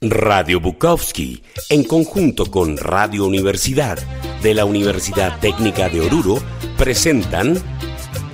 [0.00, 3.98] Radio Bukowski, en conjunto con Radio Universidad
[4.42, 6.38] de la Universidad Técnica de Oruro,
[6.76, 7.60] presentan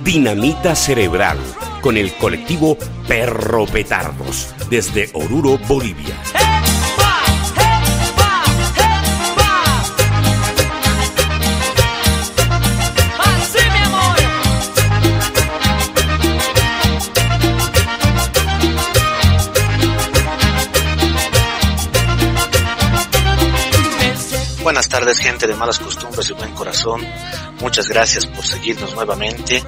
[0.03, 1.39] Dinamita Cerebral
[1.81, 6.15] con el colectivo Perro Petardos desde Oruro, Bolivia.
[24.75, 27.01] Buenas tardes gente de malas costumbres y buen corazón.
[27.61, 29.63] Muchas gracias por seguirnos nuevamente.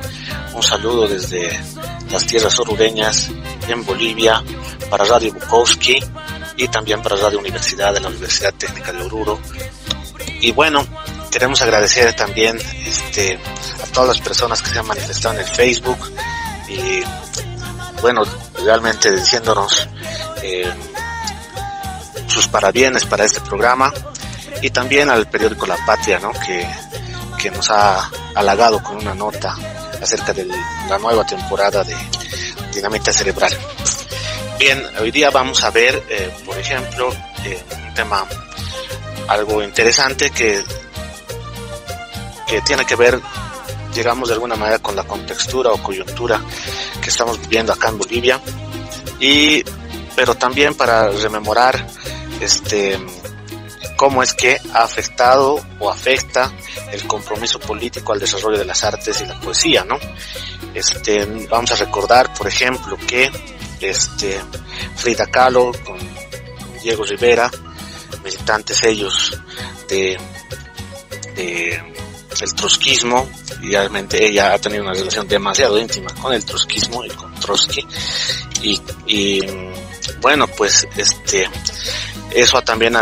[0.53, 1.57] Un saludo desde
[2.11, 3.29] las tierras orureñas
[3.69, 4.43] en Bolivia
[4.89, 6.03] para Radio Bukowski
[6.57, 9.39] y también para Radio Universidad de la Universidad Técnica de Oruro.
[10.41, 10.85] Y bueno,
[11.31, 13.39] queremos agradecer también este,
[13.81, 15.99] a todas las personas que se han manifestado en el Facebook
[16.67, 17.01] y
[18.01, 18.23] bueno,
[18.61, 19.87] realmente diciéndonos
[20.43, 20.69] eh,
[22.27, 23.93] sus parabienes para este programa
[24.61, 26.31] y también al periódico La Patria, ¿no?
[26.31, 26.67] Que,
[27.37, 29.55] que nos ha halagado con una nota
[30.01, 31.95] acerca de la nueva temporada de
[32.73, 33.55] Dinamita Cerebral.
[34.59, 37.09] Bien, hoy día vamos a ver, eh, por ejemplo,
[37.45, 38.25] eh, un tema
[39.27, 40.63] algo interesante que,
[42.47, 43.21] que tiene que ver,
[43.93, 46.41] digamos, de alguna manera con la contextura o coyuntura
[47.01, 48.41] que estamos viviendo acá en Bolivia,
[49.19, 49.63] y,
[50.15, 51.87] pero también para rememorar
[52.39, 52.97] este,
[53.97, 56.51] cómo es que ha afectado o afecta
[56.91, 59.97] el compromiso político al desarrollo de las artes y la poesía, ¿no?
[60.73, 63.29] Este, vamos a recordar, por ejemplo, que
[63.81, 64.39] este,
[64.95, 65.97] Frida Kahlo con,
[66.81, 67.51] Diego Rivera,
[68.23, 69.37] militantes ellos
[69.89, 70.17] de,
[71.35, 71.93] de
[72.39, 73.27] el trotskismo,
[73.61, 77.85] y realmente ella ha tenido una relación demasiado íntima con el trotskismo y con Trotsky,
[78.61, 79.41] y, y
[80.21, 81.49] bueno, pues este,
[82.31, 82.93] eso también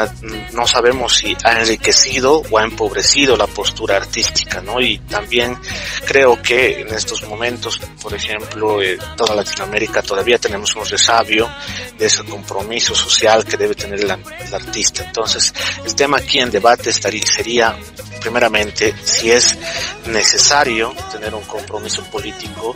[0.53, 4.79] no sabemos si ha enriquecido o ha empobrecido la postura artística, ¿no?
[4.79, 5.57] Y también
[6.05, 11.49] creo que en estos momentos, por ejemplo, eh, toda Latinoamérica todavía tenemos un resabio
[11.97, 15.03] de ese compromiso social que debe tener el, artista.
[15.03, 15.53] Entonces,
[15.85, 17.75] el tema aquí en debate estaría, sería
[18.21, 19.57] primeramente si es
[20.05, 22.75] necesario tener un compromiso político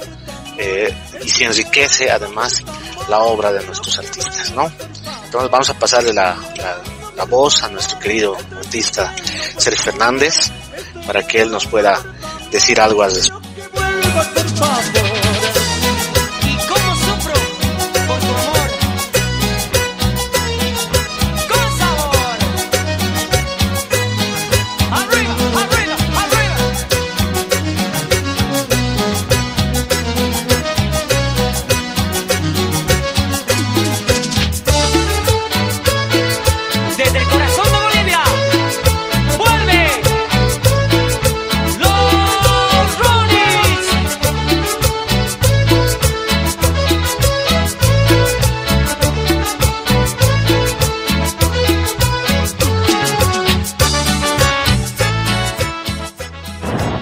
[0.59, 0.93] eh,
[1.23, 2.61] y si enriquece además
[3.07, 4.69] la obra de nuestros artistas, ¿no?
[5.23, 6.37] Entonces vamos a pasarle la,
[7.15, 9.13] la, voz a nuestro querido artista
[9.57, 10.51] Sergio Fernández
[11.05, 12.01] para que él nos pueda
[12.51, 13.39] decir algo al respecto.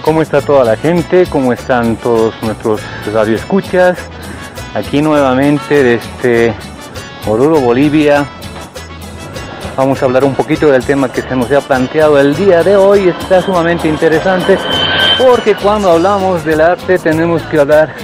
[0.08, 1.26] ¿Cómo está toda la gente?
[1.26, 2.80] ¿Cómo están todos nuestros
[3.12, 3.98] radioescuchas?
[4.74, 6.54] Aquí nuevamente desde
[7.26, 8.24] Oruro, Bolivia.
[9.76, 12.74] Vamos a hablar un poquito del tema que se nos ha planteado el día de
[12.74, 13.10] hoy.
[13.10, 14.56] Está sumamente interesante
[15.18, 17.94] porque cuando hablamos del arte tenemos que hablar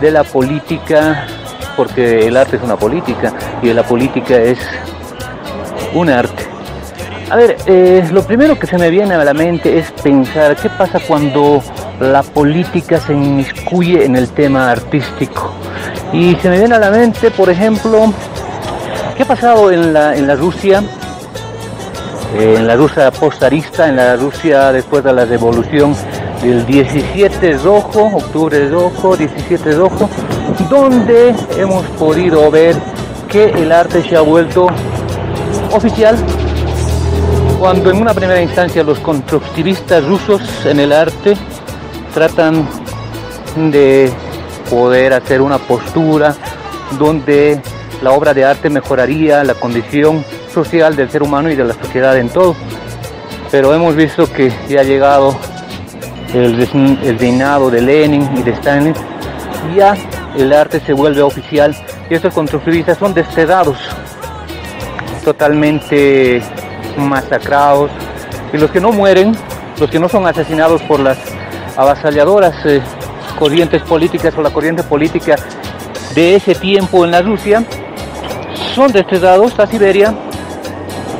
[0.00, 1.26] de la política,
[1.76, 3.32] porque el arte es una política
[3.62, 4.60] y la política es
[5.92, 6.47] un arte.
[7.30, 10.70] A ver, eh, lo primero que se me viene a la mente es pensar qué
[10.70, 11.62] pasa cuando
[12.00, 15.52] la política se inmiscuye en el tema artístico.
[16.10, 18.14] Y se me viene a la mente, por ejemplo,
[19.14, 20.82] qué ha pasado en la, en la Rusia,
[22.38, 25.94] en la Rusia postarista, en la Rusia después de la revolución
[26.42, 30.08] del 17 rojo, octubre rojo, 17 rojo,
[30.70, 32.74] donde hemos podido ver
[33.28, 34.68] que el arte se ha vuelto
[35.72, 36.16] oficial
[37.58, 41.34] cuando en una primera instancia los constructivistas rusos en el arte
[42.14, 42.68] tratan
[43.56, 44.12] de
[44.70, 46.36] poder hacer una postura
[46.98, 47.60] donde
[48.00, 50.24] la obra de arte mejoraría la condición
[50.54, 52.54] social del ser humano y de la sociedad en todo.
[53.50, 55.36] Pero hemos visto que ya ha llegado
[56.32, 56.60] el,
[57.02, 58.94] el reinado de Lenin y de Stalin,
[59.76, 59.96] ya
[60.36, 61.74] el arte se vuelve oficial
[62.08, 63.78] y estos constructivistas son desterrados
[65.24, 66.40] totalmente
[66.98, 67.90] masacrados.
[68.52, 69.36] Y los que no mueren,
[69.78, 71.18] los que no son asesinados por las
[71.76, 72.80] avasalladoras eh,
[73.38, 75.36] corrientes políticas o la corriente política
[76.14, 77.64] de ese tiempo en la Rusia,
[78.74, 80.14] son desterrados a Siberia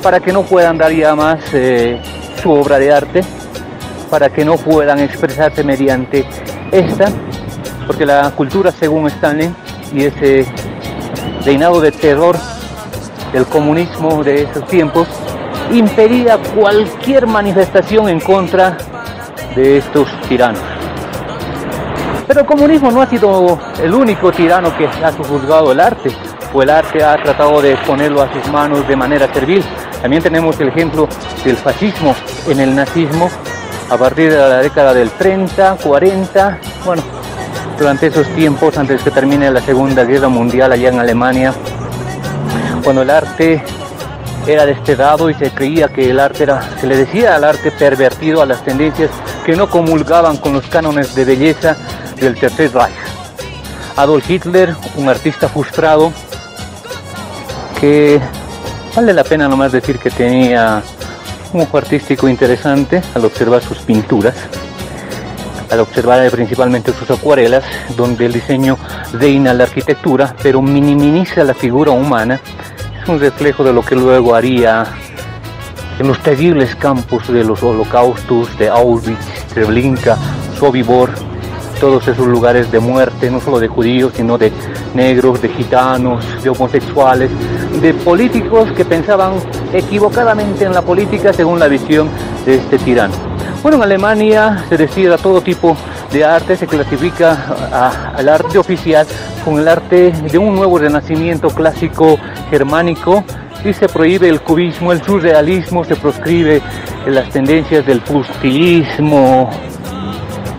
[0.02, 2.00] para que no puedan dar ya más eh,
[2.42, 3.20] su obra de arte,
[4.10, 6.24] para que no puedan expresarse mediante
[6.72, 7.10] esta,
[7.86, 9.50] porque la cultura según Stanley
[9.92, 10.46] y ese
[11.44, 12.36] reinado de terror
[13.32, 15.08] del comunismo de esos tiempos
[15.72, 18.76] impedía cualquier manifestación en contra
[19.54, 20.60] de estos tiranos.
[22.26, 26.10] Pero el comunismo no ha sido el único tirano que ha juzgado el arte,
[26.52, 29.64] o el arte ha tratado de ponerlo a sus manos de manera servil.
[30.00, 31.08] También tenemos el ejemplo
[31.44, 32.14] del fascismo
[32.46, 33.30] en el nazismo
[33.90, 37.02] a partir de la década del 30, 40, bueno,
[37.78, 41.54] durante esos tiempos, antes que termine la Segunda Guerra Mundial allá en Alemania,
[42.84, 43.62] cuando el arte
[44.48, 48.40] era despedado y se creía que el arte era, se le decía al arte pervertido
[48.40, 49.10] a las tendencias
[49.44, 51.76] que no comulgaban con los cánones de belleza
[52.16, 52.94] del Tercer Reich.
[53.96, 56.12] Adolf Hitler, un artista frustrado,
[57.78, 58.20] que
[58.96, 60.82] vale la pena nomás decir que tenía
[61.52, 64.34] un ojo artístico interesante al observar sus pinturas,
[65.70, 67.64] al observar principalmente sus acuarelas,
[67.96, 68.78] donde el diseño
[69.12, 72.40] reina la arquitectura, pero minimiza la figura humana.
[73.08, 74.84] Un reflejo de lo que luego haría
[75.98, 80.18] en los terribles campos de los holocaustos de Auschwitz, Treblinka,
[80.58, 81.10] Sobibor,
[81.80, 84.52] todos esos lugares de muerte, no solo de judíos, sino de
[84.94, 87.30] negros, de gitanos, de homosexuales,
[87.80, 89.36] de políticos que pensaban
[89.72, 92.10] equivocadamente en la política según la visión
[92.44, 93.14] de este tirano.
[93.62, 95.78] Bueno, en Alemania se decide a todo tipo
[96.12, 99.06] de arte, se clasifica al arte oficial
[99.44, 102.18] con el arte de un nuevo renacimiento clásico
[102.50, 103.24] germánico
[103.64, 106.62] y se prohíbe el cubismo, el surrealismo, se proscribe
[107.06, 109.50] las tendencias del pustilismo,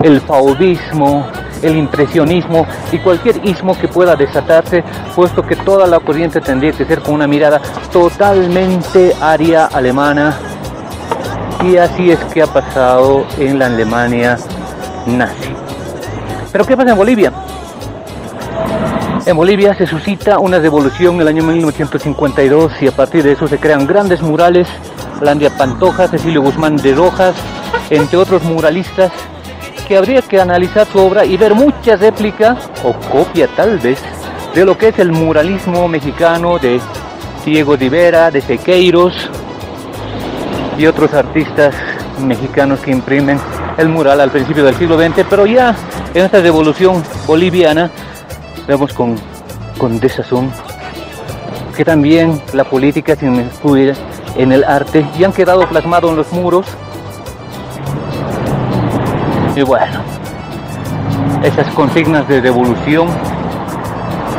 [0.02, 1.26] el fauvismo,
[1.62, 4.82] el impresionismo y cualquier ismo que pueda desatarse,
[5.14, 7.60] puesto que toda la corriente tendría que ser con una mirada
[7.92, 10.36] totalmente aria alemana.
[11.62, 14.38] Y así es que ha pasado en la Alemania
[15.06, 15.54] nazi.
[16.52, 17.32] Pero ¿qué pasa en Bolivia?
[19.26, 23.46] En Bolivia se suscita una revolución en el año 1952 y a partir de eso
[23.46, 24.66] se crean grandes murales.
[25.20, 27.36] Landia Pantoja, Cecilio Guzmán de Rojas,
[27.90, 29.12] entre otros muralistas
[29.86, 34.00] que habría que analizar su obra y ver muchas réplicas o copia tal vez
[34.54, 36.80] de lo que es el muralismo mexicano de
[37.44, 39.12] Diego Rivera, de Sequeiros
[40.78, 41.74] y otros artistas
[42.20, 43.38] mexicanos que imprimen
[43.78, 45.74] el mural al principio del siglo XX, pero ya
[46.14, 47.90] en esta revolución boliviana
[48.66, 49.16] vemos con,
[49.78, 50.50] con desazón
[51.76, 53.94] que también la política se incluye
[54.36, 56.66] en el arte y han quedado plasmados en los muros.
[59.56, 60.02] Y bueno,
[61.42, 63.08] esas consignas de devolución,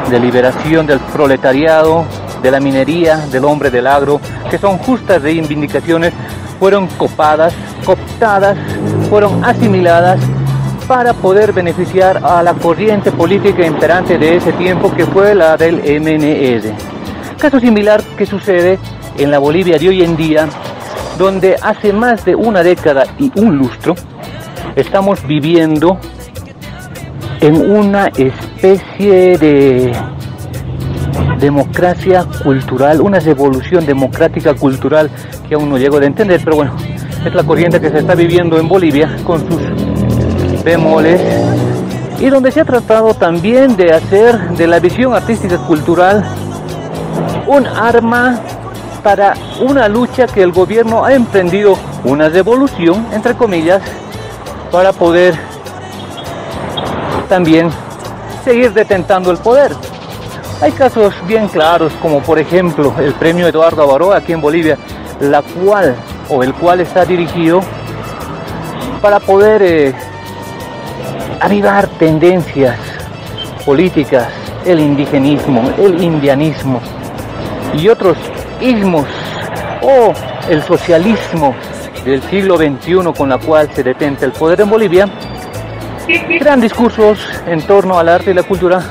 [0.09, 2.05] de liberación del proletariado,
[2.41, 4.19] de la minería, del hombre del agro,
[4.49, 6.13] que son justas reivindicaciones,
[6.61, 8.55] fueron copadas, cooptadas,
[9.09, 10.19] fueron asimiladas
[10.87, 15.77] para poder beneficiar a la corriente política imperante de ese tiempo que fue la del
[15.77, 16.71] MNS.
[17.39, 18.77] Caso similar que sucede
[19.17, 20.47] en la Bolivia de hoy en día,
[21.17, 23.95] donde hace más de una década y un lustro,
[24.75, 25.97] estamos viviendo
[27.39, 29.91] en una especie de
[31.41, 35.09] democracia cultural, una revolución democrática cultural
[35.49, 36.73] que aún no llego a entender, pero bueno,
[37.25, 41.19] es la corriente que se está viviendo en Bolivia con sus bemoles
[42.19, 46.23] y donde se ha tratado también de hacer de la visión artística cultural
[47.47, 48.39] un arma
[49.03, 53.81] para una lucha que el gobierno ha emprendido, una revolución, entre comillas,
[54.71, 55.33] para poder
[57.27, 57.69] también
[58.45, 59.71] seguir detentando el poder.
[60.61, 64.77] Hay casos bien claros, como por ejemplo el premio Eduardo Abaró aquí en Bolivia,
[65.19, 65.95] la cual
[66.29, 67.61] o el cual está dirigido
[69.01, 69.93] para poder eh,
[71.39, 72.77] avivar tendencias
[73.65, 74.27] políticas,
[74.63, 76.79] el indigenismo, el indianismo
[77.75, 78.15] y otros
[78.59, 79.07] ismos
[79.81, 80.13] o
[80.47, 81.55] el socialismo
[82.05, 85.09] del siglo XXI con la cual se detenta el poder en Bolivia,
[86.37, 88.83] crean discursos en torno al arte y la cultura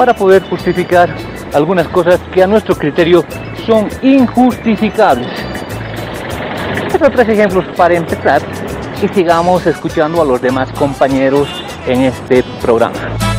[0.00, 1.14] para poder justificar
[1.52, 3.22] algunas cosas que a nuestro criterio
[3.66, 5.28] son injustificables.
[6.86, 8.40] Estos tres ejemplos para empezar
[9.02, 11.50] y sigamos escuchando a los demás compañeros
[11.86, 13.29] en este programa.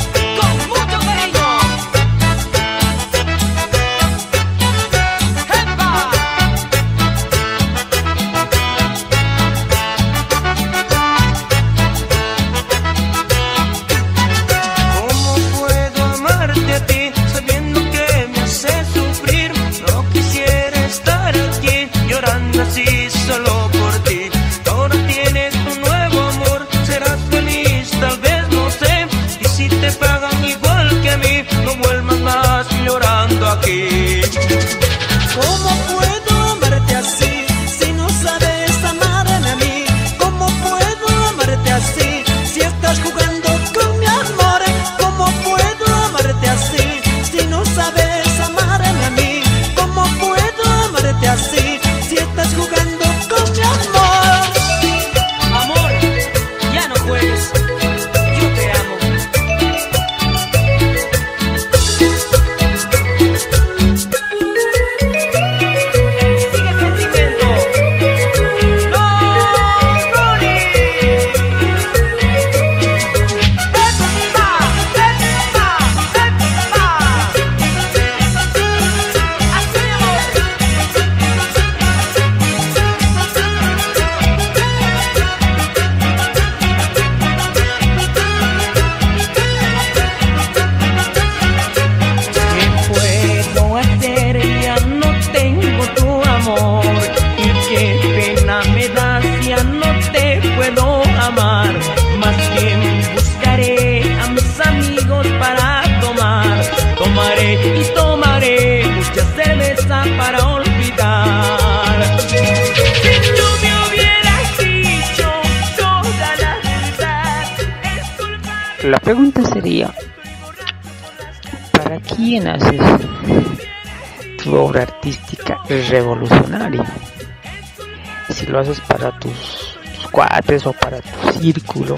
[130.11, 131.95] Cuates o para tu círculo,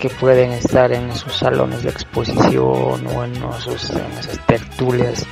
[0.00, 5.26] que pueden estar en esos salones de exposición o en, esos, esas tertulias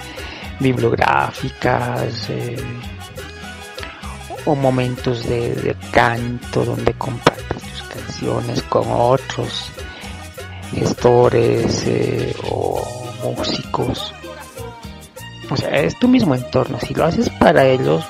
[0.61, 2.57] bibliográficas eh,
[4.45, 9.71] o momentos de, canto donde compartes tus canciones con otros
[10.73, 12.83] gestores eh, o
[13.25, 14.13] músicos.
[15.51, 16.79] O sea, es tu mismo entorno.
[16.81, 18.05] Si lo haces para ellos,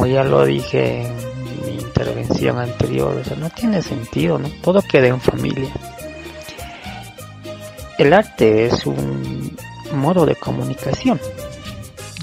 [0.00, 4.48] como ya lo dije en mi intervención anterior, no tiene sentido, ¿no?
[4.62, 5.68] Todo queda en familia.
[7.98, 9.54] El arte es un
[9.92, 11.20] modo de comunicación,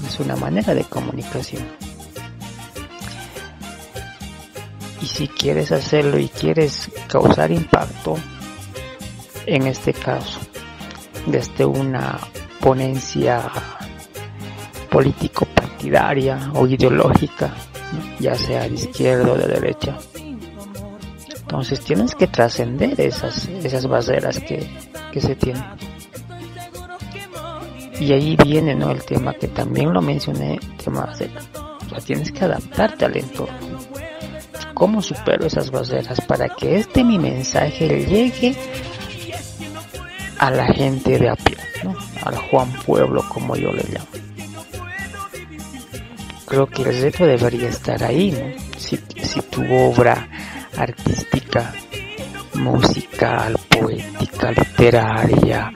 [0.04, 1.62] es una manera de comunicación.
[5.00, 8.16] Y si quieres hacerlo y quieres causar impacto,
[9.46, 10.40] en este caso,
[11.26, 12.18] desde una
[12.58, 13.48] ponencia
[14.90, 15.46] político
[15.78, 17.54] partidaria o ideológica,
[18.18, 19.98] ya sea de izquierda o de derecha.
[21.40, 24.68] Entonces tienes que trascender esas, esas barreras que,
[25.12, 25.64] que se tienen.
[28.00, 28.90] Y ahí viene ¿no?
[28.90, 31.30] el tema que también lo mencioné, tema de,
[31.96, 33.78] o tienes que adaptarte al entorno.
[34.74, 38.54] ¿Cómo supero esas barreras para que este mi mensaje llegue
[40.38, 41.56] a la gente de a pie,
[42.22, 44.27] al Juan Pueblo como yo le llamo?
[46.48, 48.78] Creo que el reto debería estar ahí, ¿no?
[48.78, 50.26] Si, si tu obra
[50.78, 51.74] artística,
[52.54, 55.70] musical, poética, literaria,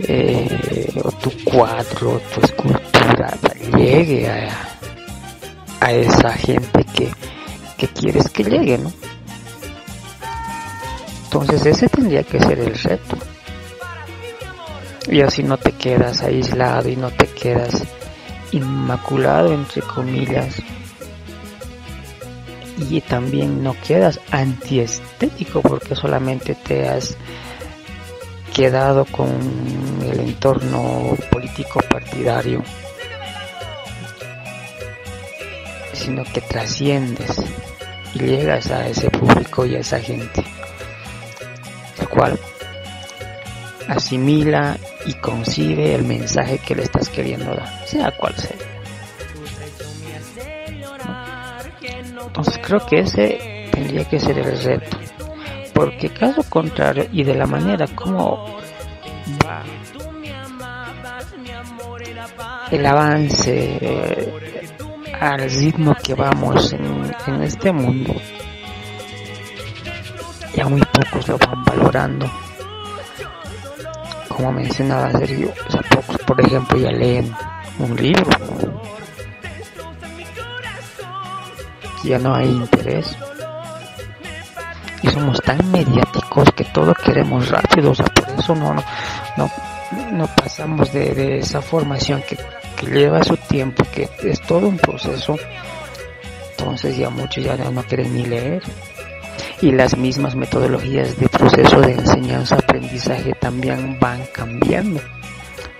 [0.00, 3.38] eh, o tu cuadro, tu escultura
[3.76, 4.48] llegue a,
[5.80, 7.08] a esa gente que,
[7.76, 8.92] que quieres que llegue, ¿no?
[11.24, 13.16] Entonces ese tendría que ser el reto.
[15.08, 17.84] Y así no te quedas aislado y no te quedas
[18.52, 20.56] inmaculado entre comillas.
[22.90, 27.16] Y también no quedas antiestético porque solamente te has
[28.54, 29.28] quedado con
[30.04, 32.62] el entorno político partidario,
[35.92, 37.36] sino que trasciendes
[38.14, 40.44] y llegas a ese público y a esa gente,
[42.00, 42.38] el cual
[43.88, 44.76] asimila
[45.06, 48.56] y concibe el mensaje que le estás queriendo dar, sea cual sea.
[52.26, 54.98] Entonces creo que ese tendría que ser el reto
[55.78, 58.58] porque caso contrario y de la manera como
[59.46, 59.62] va
[62.70, 64.66] el avance eh,
[65.20, 68.12] al ritmo que vamos en, este mundo
[70.54, 72.28] ya muy pocos lo van valorando
[74.38, 75.52] como mencionaba Sergio
[75.90, 77.34] pocos por ejemplo ya leen
[77.80, 78.30] un libro.
[82.04, 83.16] Ya no hay interés.
[85.02, 88.74] Y somos tan mediáticos que todo queremos rápido, o sea, por eso no,
[89.36, 89.50] no,
[90.12, 92.38] no, pasamos de, esa formación que,
[92.88, 95.36] lleva su tiempo, que es todo un proceso,
[96.50, 98.62] entonces ya muchos ya no quieren ni leer.
[99.60, 105.00] Y las mismas metodologías de proceso de enseñanza-aprendizaje también van cambiando.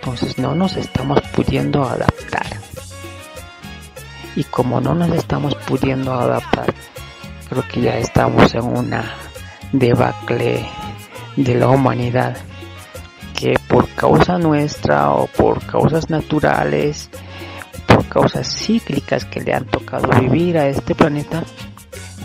[0.00, 2.46] Entonces no nos estamos pudiendo adaptar.
[4.36, 6.72] Y como no nos estamos pudiendo adaptar,
[7.48, 9.04] creo que ya estamos en una
[9.72, 10.64] debacle
[11.36, 12.36] de la humanidad
[13.38, 17.08] que por causa nuestra o por causas naturales,
[17.86, 21.44] por causas cíclicas que le han tocado vivir a este planeta,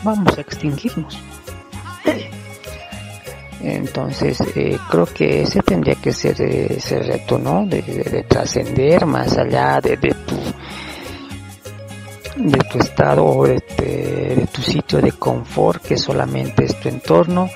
[0.04, 1.18] vamos a extinguirnos.
[3.62, 7.66] Entonces, eh, creo que ese tendría que ser ese reto, ¿no?
[7.66, 10.36] De, trascender más allá de, tu
[12.36, 17.50] de tu estado, de, de, tu sitio de confort, que solamente es tu entorno,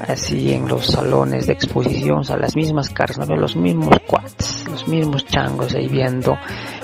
[0.00, 3.36] así en los salones de exposición, a las mismas caras, ¿no?
[3.36, 6.36] los mismos cuates, los mismos changos ahí viendo,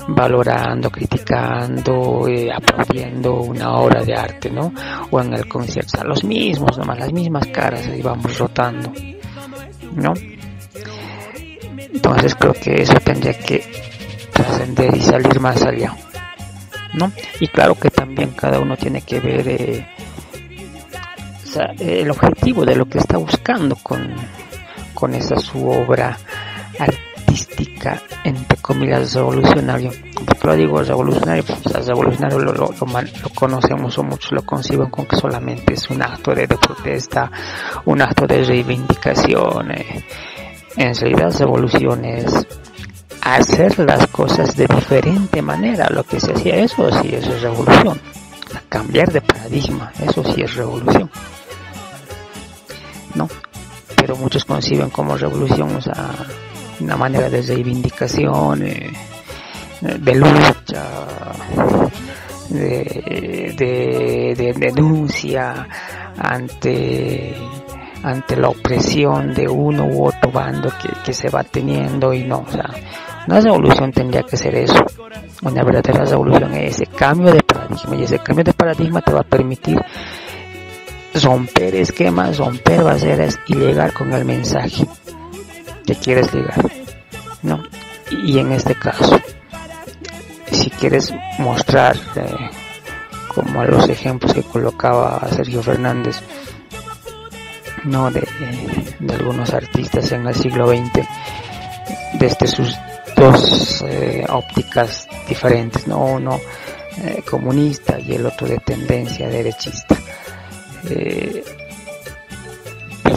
[0.08, 4.72] valorando, criticando, eh, aplaudiendo una obra de arte, ¿no?
[5.10, 8.92] O en el concierto, los mismos, nomás las mismas caras ahí vamos rotando,
[9.94, 10.14] ¿no?
[11.76, 13.64] Entonces creo que eso tendría que
[14.32, 15.94] trascender y salir más allá.
[16.94, 17.12] ¿no?
[17.40, 19.86] Y claro que también cada uno tiene que ver eh,
[21.78, 24.14] el objetivo de lo que está buscando con,
[24.94, 26.16] con esa su obra
[26.78, 27.07] artística,
[28.24, 29.90] entre comillas, revolucionario.
[30.14, 31.44] ¿Por qué lo digo revolucionario?
[31.44, 32.70] Pues revolucionario lo, lo,
[33.34, 37.30] conocemos o muchos lo conciben con que solamente es un acto de, protesta,
[37.84, 39.72] un acto de reivindicación.
[40.76, 42.46] En realidad, revolución es
[43.22, 45.88] hacer las cosas de diferente manera.
[45.90, 48.00] Lo que se hacía, eso sí es revolución.
[48.68, 51.10] Cambiar de paradigma, eso sí es revolución.
[53.14, 53.28] ¿No?
[53.96, 56.14] Pero muchos conciben como revolución, o sea,
[56.80, 58.90] una manera de reivindicación, eh,
[59.80, 60.84] de lucha,
[62.48, 65.68] de, de, denuncia
[66.16, 67.36] ante
[68.02, 72.44] ante la opresión de uno u otro bando que, que se va teniendo y no,
[72.46, 72.70] o sea,
[73.26, 74.86] una revolución tendría que ser eso.
[75.42, 79.20] Una verdadera revolución es ese cambio de paradigma y ese cambio de paradigma te va
[79.20, 79.78] a permitir
[81.22, 84.86] romper esquemas, romper barreras y llegar con el mensaje
[85.88, 86.70] que quieres llegar.
[87.42, 87.62] ¿no?
[88.10, 89.18] Y en este caso,
[90.52, 92.50] si quieres mostrar, eh,
[93.34, 96.20] como los ejemplos que colocaba Sergio Fernández,
[97.84, 98.26] no de,
[99.08, 101.06] algunos artistas en el siglo XX,
[102.14, 102.76] desde sus
[103.16, 106.04] dos eh, ópticas diferentes, ¿no?
[106.04, 106.38] uno
[106.98, 109.96] eh, comunista y el otro de tendencia derechista.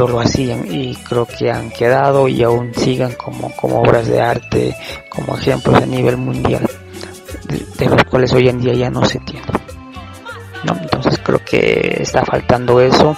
[0.01, 4.19] Pero lo hacían y creo que han quedado y aún sigan como, como obras de
[4.19, 4.75] arte,
[5.09, 6.67] como ejemplos a nivel mundial,
[7.77, 9.45] de, los cuales hoy en día ya no se tiene.
[10.63, 10.75] ¿no?
[10.75, 13.15] Entonces creo que está faltando eso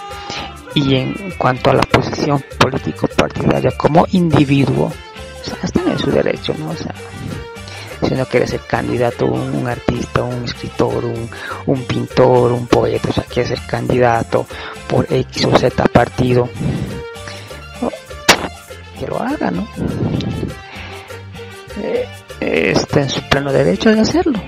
[0.76, 6.12] y en cuanto a la posición político partidaria como individuo, o sea, están en su
[6.12, 6.72] derecho, ¿no?
[6.72, 6.94] O sea,
[8.04, 11.06] si uno quiere ser candidato, un, artista, un escritor,
[11.66, 14.46] un, pintor, un poeta, o sea, quiere ser candidato
[14.88, 16.50] por X o Z partido,
[19.00, 19.68] que lo haga, ¿no?
[21.82, 22.08] Eh,
[22.40, 24.40] está en su pleno derecho de hacerlo.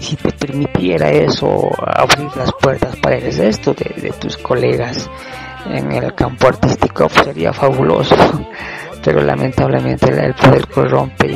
[0.00, 5.08] Si te permitiera eso, abrir las puertas para el resto de, de tus colegas,
[5.70, 8.14] en el campo artístico pues, sería fabuloso,
[9.06, 11.30] pero lamentablemente el poder corrompe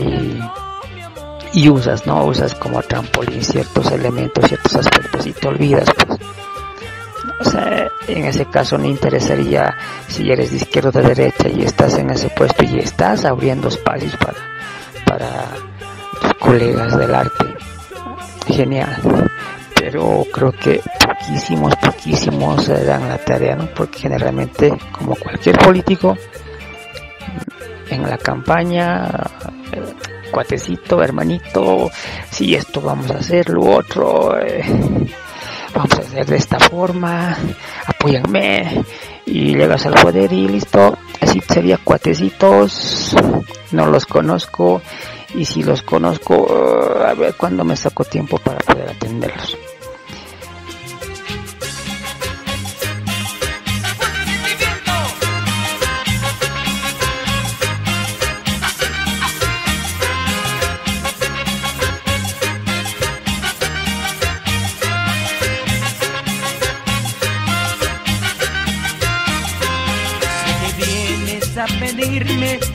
[1.53, 2.25] y, usas, ¿no?
[2.25, 6.19] Usas como trampolín ciertos elementos, ciertos aspectos y te olvidas, pues.
[7.39, 9.73] O sea, en ese caso no interesaría
[10.09, 13.69] si eres de izquierda o de derecha y estás en ese puesto y estás abriendo
[13.69, 14.35] espacios para,
[15.07, 15.29] para
[16.21, 17.45] tus colegas del arte.
[18.49, 19.31] Genial
[19.81, 23.67] pero creo que poquísimos, poquísimos se dan la tarea, ¿no?
[23.75, 26.19] Porque generalmente, como cualquier político,
[27.91, 29.09] en la campaña,
[29.73, 29.95] eh,
[30.31, 31.91] cuatecito, hermanito,
[32.31, 34.63] si esto vamos a hacer, lo otro, eh,
[35.75, 37.37] vamos a hacer de esta forma,
[37.87, 38.85] apóyanme,
[39.27, 43.15] y llegas al poder y listo, así sería cuatecitos,
[43.73, 44.83] no los conozco,
[45.35, 49.57] y si los conozco, eh, a ver cuándo me saco tiempo para poder atenderlos.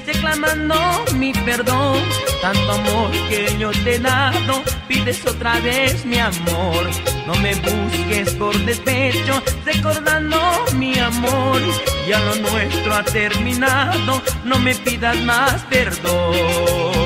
[0.06, 0.76] Reclamando
[1.16, 1.98] mi perdón.
[2.42, 6.90] Tanto amor que yo te he dado, pides otra vez mi amor.
[7.26, 10.38] No me busques por despecho, recordando
[10.76, 11.60] mi amor.
[12.08, 17.05] Ya lo nuestro ha terminado, no me pidas más perdón.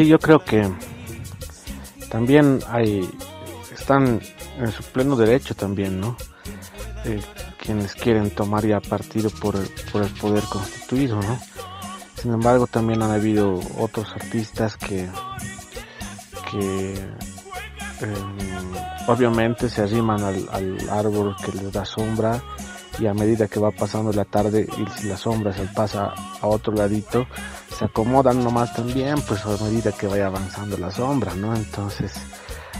[0.00, 0.66] Sí, yo creo que
[2.10, 3.08] también hay,
[3.72, 4.20] están
[4.58, 6.16] en su pleno derecho también, ¿no?
[7.04, 7.20] Eh,
[7.58, 11.38] quienes quieren tomar ya partido por el, por el poder constituido, ¿no?
[12.14, 15.08] Sin embargo, también han habido otros artistas que,
[16.50, 16.94] que
[18.00, 18.72] em,
[19.06, 22.42] obviamente se arriman al, al, árbol que les da sombra
[22.98, 26.74] y a medida que va pasando la tarde y la sombra se pasa a otro
[26.74, 27.26] ladito,
[27.76, 31.54] se acomodan nomás también, pues a medida que vaya avanzando la sombra, ¿no?
[31.54, 32.12] Entonces,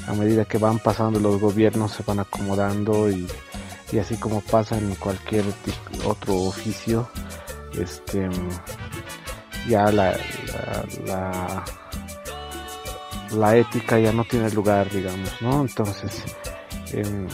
[0.07, 3.27] a medida que van pasando los gobiernos se van acomodando y,
[3.93, 5.45] y así como pasa en cualquier
[6.05, 7.09] otro oficio,
[7.79, 8.29] este,
[9.69, 10.19] ya la,
[11.07, 11.65] la,
[13.33, 15.63] la, ética ya no tiene lugar, digamos, ¿no?
[15.63, 16.25] Entonces,
[16.93, 17.27] eh,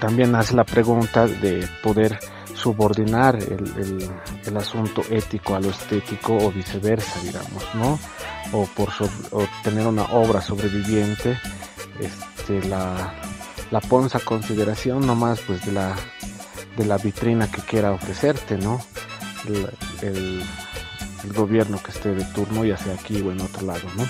[0.00, 2.18] también hace la pregunta de poder
[2.54, 4.10] subordinar el,
[4.44, 7.98] el, asunto ético a lo estético o viceversa, digamos, ¿no?
[8.52, 8.88] O por
[9.30, 11.38] o tener una obra sobreviviente,
[12.00, 13.14] este, la,
[13.70, 15.94] la pones a consideración nomás pues de la,
[16.76, 18.80] de la vitrina que quiera ofrecerte, ¿no?
[20.02, 20.42] El,
[21.34, 24.04] gobierno que esté de turno, ya sea aquí o en otro lado, ¿no?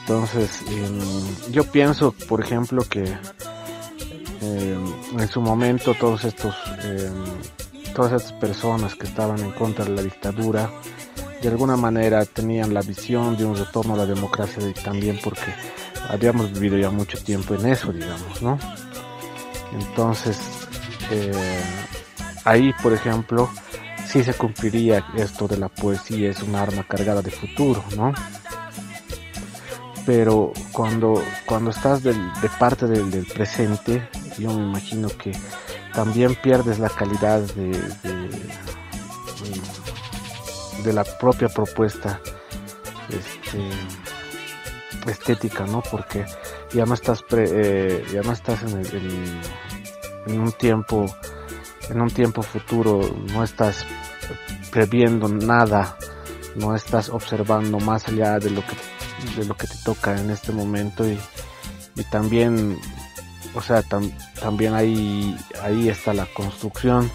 [0.00, 3.18] Entonces, eh, yo pienso, por ejemplo, que
[4.42, 4.78] eh,
[5.18, 7.10] en su momento todos estos, eh,
[7.94, 10.70] todas estas personas que estaban en contra de la dictadura,
[11.40, 15.54] de alguna manera tenían la visión de un retorno a la democracia también porque
[16.08, 18.58] habíamos vivido ya mucho tiempo en eso, digamos, ¿no?
[19.72, 20.38] Entonces,
[21.10, 21.32] eh,
[22.44, 23.50] ahí, por ejemplo,
[24.06, 28.12] sí se cumpliría esto de la poesía, es un arma cargada de futuro, ¿no?
[30.04, 32.14] Pero cuando, cuando estás de
[32.58, 35.32] parte del, presente, yo me imagino que
[35.94, 37.70] también pierdes la calidad de,
[40.84, 42.20] de, la propia propuesta
[43.08, 43.70] este,
[45.10, 45.82] estética, ¿no?
[45.82, 46.24] Porque
[46.72, 49.40] ya no estás, eh, ya estás en, el, en,
[50.26, 51.06] en un tiempo
[51.90, 53.00] en un tiempo futuro
[53.32, 53.84] no estás
[54.70, 55.96] previendo nada,
[56.56, 58.76] no estás observando más allá de lo que
[59.38, 61.18] de lo que te toca en este momento y,
[61.96, 62.78] y también
[63.56, 67.10] o sea tam, también ahí ahí está la construcción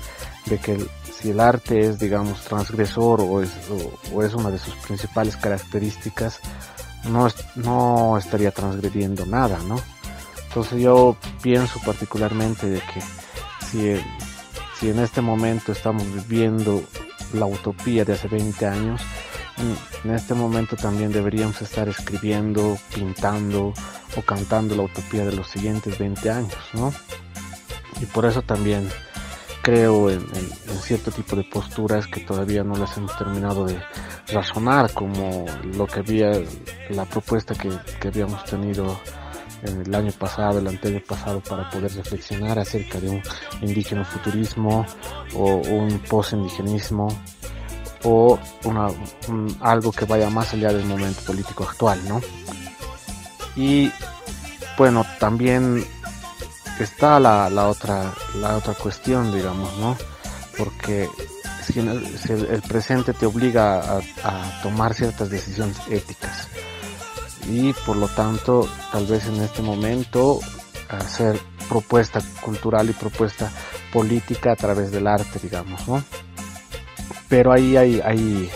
[0.48, 0.78] de que
[1.14, 3.52] si el arte es digamos transgresor o es,
[4.14, 6.40] o es una de sus principales características
[7.10, 9.80] no, no estaría transgrediendo nada no
[10.48, 13.02] entonces yo pienso particularmente de que
[13.66, 14.02] si
[14.82, 16.84] si en este momento estamos viviendo
[17.34, 19.00] la utopía de hace 20 años,
[20.04, 23.74] en este momento también deberíamos estar escribiendo, pintando
[24.16, 26.94] o cantando la utopía de los siguientes 20 años, ¿no?
[28.02, 28.90] Y por eso también
[29.62, 30.26] creo en,
[30.82, 33.80] cierto tipo de posturas que todavía no las hemos terminado de
[34.34, 36.32] razonar, como lo que había,
[36.90, 39.00] la propuesta que, que habíamos tenido
[39.64, 43.22] en el año pasado, el anterior pasado, para poder reflexionar acerca de un
[43.62, 44.86] indígena futurismo
[45.36, 47.08] o un post-indigenismo
[48.04, 48.88] o una,
[49.28, 52.22] un, algo que vaya más allá del momento político actual, ¿no?
[53.56, 53.92] Y
[54.78, 55.86] bueno, también
[56.80, 59.98] está la, la otra la otra cuestión, digamos, ¿no?
[60.58, 61.10] Porque
[61.64, 66.48] si el, presente te obliga a tomar ciertas decisiones éticas
[67.48, 70.40] y por lo tanto tal vez en este momento
[70.90, 73.50] hacer propuesta cultural y propuesta
[73.92, 76.04] política a través del arte digamos no
[77.32, 78.52] pero ahí hay hay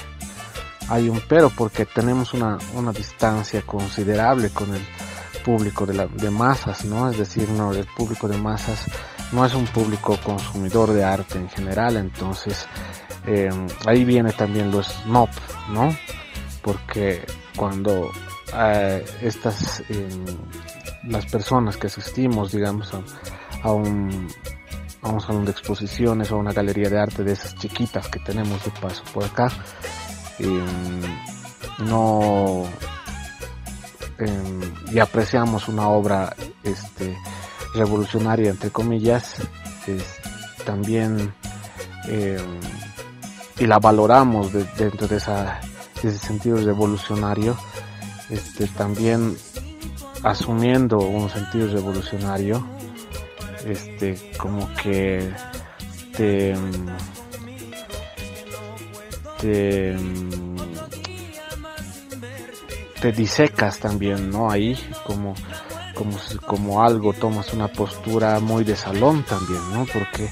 [0.89, 4.81] hay un pero porque tenemos una, una distancia considerable con el
[5.45, 8.85] público de, la, de masas no es decir no el público de masas
[9.31, 12.67] no es un público consumidor de arte en general entonces
[13.25, 13.49] eh,
[13.85, 15.29] ahí viene también los snob
[15.69, 15.95] no
[16.61, 18.11] porque cuando
[18.53, 20.09] eh, estas eh,
[21.05, 22.91] las personas que asistimos digamos
[23.63, 24.27] a, un
[25.05, 28.19] a un salón de exposiciones o a una galería de arte de esas chiquitas que
[28.19, 29.49] tenemos de paso por acá.
[30.39, 30.63] Eh,
[31.79, 32.65] no
[34.91, 37.17] y apreciamos una obra este
[37.73, 39.35] revolucionaria entre comillas
[40.65, 41.33] también
[43.59, 47.57] y la valoramos de, dentro de de ese sentido revolucionario
[48.29, 49.37] este, también
[50.23, 52.65] asumiendo un sentido revolucionario,
[53.65, 55.31] este, como que
[56.15, 56.55] te,
[59.39, 59.95] te,
[63.01, 64.49] te disecas también, ¿no?
[64.49, 65.33] Ahí, como,
[65.93, 69.85] como, como algo, tomas una postura muy de salón también, ¿no?
[69.91, 70.29] Porque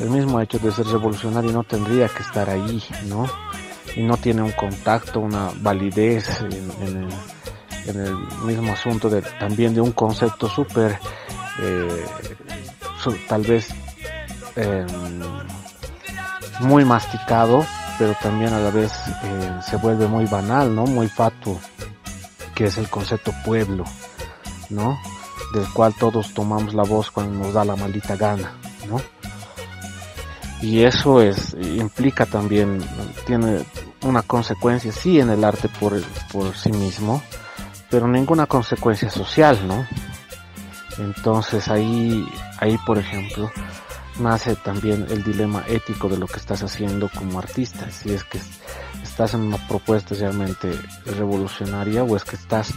[0.00, 3.26] el mismo hecho de ser revolucionario no tendría que estar ahí, ¿no?
[3.96, 7.08] y no tiene un contacto, una validez en,
[7.88, 10.98] el, mismo asunto de, también de un concepto súper,
[11.62, 12.04] eh,
[13.28, 13.68] tal vez
[14.56, 14.86] em,
[16.60, 17.64] muy masticado,
[17.98, 18.92] pero también a la vez
[19.22, 20.84] eh, se vuelve muy banal, ¿no?
[20.84, 21.60] Muy fatuo,
[22.54, 23.84] que es el concepto pueblo,
[24.70, 24.98] ¿no?
[25.54, 28.54] Del cual todos tomamos la voz cuando nos da la maldita gana,
[28.88, 29.00] ¿no?
[30.62, 32.82] Y eso es, implica también,
[33.26, 33.64] tiene
[34.02, 36.00] una consecuencia, sí, en el arte por,
[36.32, 37.22] por sí mismo,
[37.90, 39.86] pero ninguna consecuencia social, ¿no?
[40.98, 42.26] Entonces ahí,
[42.58, 43.50] ahí por ejemplo,
[44.18, 47.90] nace también el dilema ético de lo que estás haciendo como artista.
[47.90, 48.40] Si es que
[49.02, 50.72] estás en una propuesta realmente
[51.04, 52.72] revolucionaria o es que estás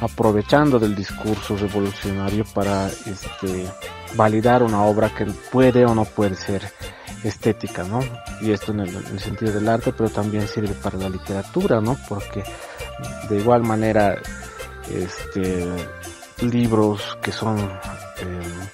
[0.00, 3.68] aprovechando del discurso revolucionario para este,
[4.14, 6.62] validar una obra que puede o no puede ser
[7.22, 8.00] estética, ¿no?
[8.40, 11.96] Y esto en el, sentido del arte, pero también sirve para la literatura, ¿no?
[12.08, 12.44] Porque
[13.28, 14.16] de igual manera,
[14.90, 15.66] este,
[16.42, 18.68] libros que son eh,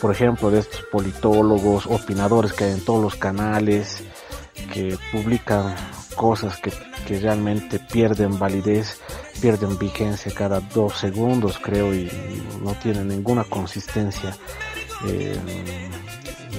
[0.00, 4.02] por ejemplo, de estos politólogos, opinadores que hay en todos los canales,
[4.72, 5.74] que publican
[6.16, 6.72] cosas que,
[7.20, 9.00] realmente pierden validez,
[9.40, 12.08] pierden vigencia cada dos segundos, creo, y
[12.62, 14.36] no tienen ninguna consistencia,
[15.06, 15.36] eh,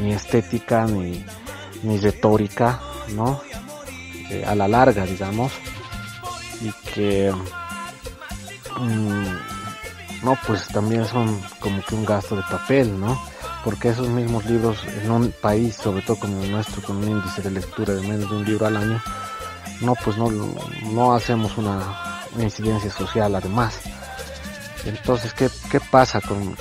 [0.01, 1.25] ni estética, ni,
[1.83, 2.81] ni retórica,
[3.15, 3.41] ¿no?
[4.29, 5.53] Eh, a la larga, digamos,
[6.59, 7.31] y que
[8.77, 9.50] mm,
[10.23, 13.19] no pues también son como que un gasto de papel no
[13.63, 17.41] porque esos mismos libros en un país, sobre todo como el nuestro, con un índice
[17.41, 19.01] de lectura de menos de un libro al año,
[19.81, 20.29] no, pues no,
[20.91, 23.79] no hacemos una, incidencia social además.
[24.85, 26.55] Entonces, ¿qué, qué pasa con,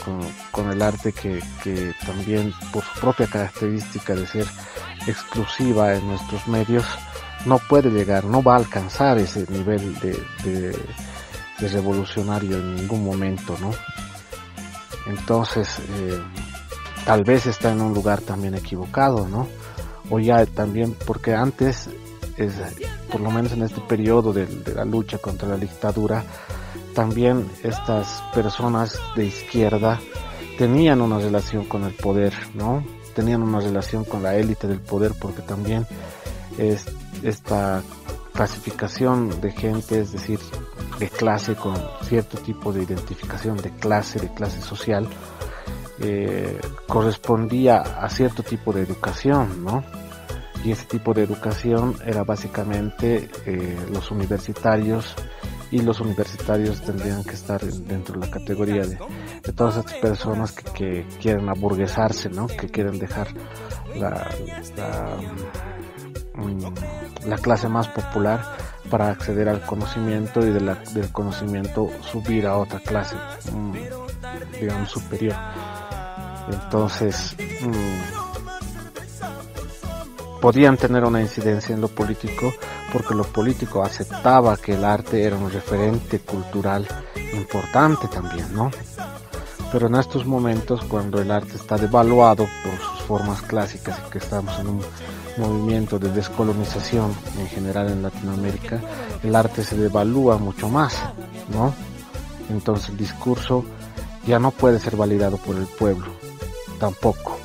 [0.53, 4.47] con, el arte que, que, también por su propia característica de ser
[5.07, 6.85] exclusiva en nuestros medios,
[7.47, 10.79] no puede llegar, no va a alcanzar ese nivel de, de,
[11.61, 13.71] de revolucionario en ningún momento, ¿no?
[15.07, 16.21] Entonces, eh,
[17.05, 19.49] tal vez está en un lugar también equivocado, ¿no?
[20.11, 21.89] O ya también, porque antes,
[22.37, 22.55] es,
[23.11, 26.25] por lo menos en este periodo de, la lucha contra la dictadura,
[26.95, 30.01] también estas personas de izquierda
[30.59, 32.85] tenían una relación con el poder, ¿no?
[33.15, 35.87] Tenían una relación con la élite del poder porque también
[36.59, 36.87] es,
[37.23, 37.83] esta
[38.33, 40.39] clasificación de gente, es decir,
[41.01, 45.09] de clase con cierto tipo de identificación de clase, de clase social,
[45.99, 49.83] eh, correspondía a cierto tipo de educación, ¿no?
[50.63, 55.15] Y ese tipo de educación era básicamente eh, los universitarios
[55.71, 58.99] y los universitarios tendrían que estar dentro de la categoría de,
[59.55, 62.47] todas estas personas que, quieren aburguesarse, ¿no?
[62.47, 63.29] Que quieren dejar
[63.97, 64.29] la,
[66.35, 68.43] mm, la, clase más popular
[68.91, 73.17] para acceder al conocimiento y de del conocimiento subir a otra clase,
[73.53, 73.73] mm,
[74.61, 75.37] digamos, superior.
[76.53, 78.31] Entonces, mm,
[80.41, 82.53] podían tener una incidencia en lo político
[82.93, 86.87] porque lo político aceptaba que el arte era un referente cultural
[87.33, 88.71] importante también, ¿no?
[89.73, 94.19] Pero en estos momentos, cuando el arte está devaluado por sus formas clásicas y que
[94.19, 94.81] estamos en un
[95.37, 98.81] movimiento de descolonización en general en Latinoamérica,
[99.23, 100.97] el arte se devalúa mucho más,
[101.53, 101.75] ¿no?
[102.49, 103.65] Entonces el discurso
[104.27, 106.07] ya no puede ser validado por el pueblo,
[106.79, 107.39] tampoco.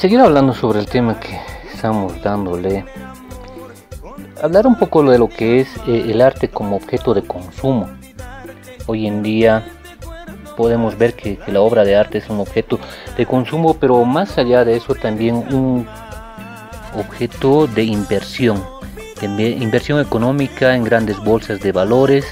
[0.00, 1.38] Seguir hablando sobre el tema que
[1.74, 2.86] estamos dándole,
[4.42, 7.86] hablar un poco de lo que es eh, el arte como objeto de consumo.
[8.86, 9.62] Hoy en día
[10.56, 12.80] podemos ver que, la obra de arte es un objeto
[13.18, 15.86] de consumo, pero más allá de eso también un
[16.96, 18.64] objeto de inversión,
[19.20, 22.24] inversión económica en grandes bolsas de valores,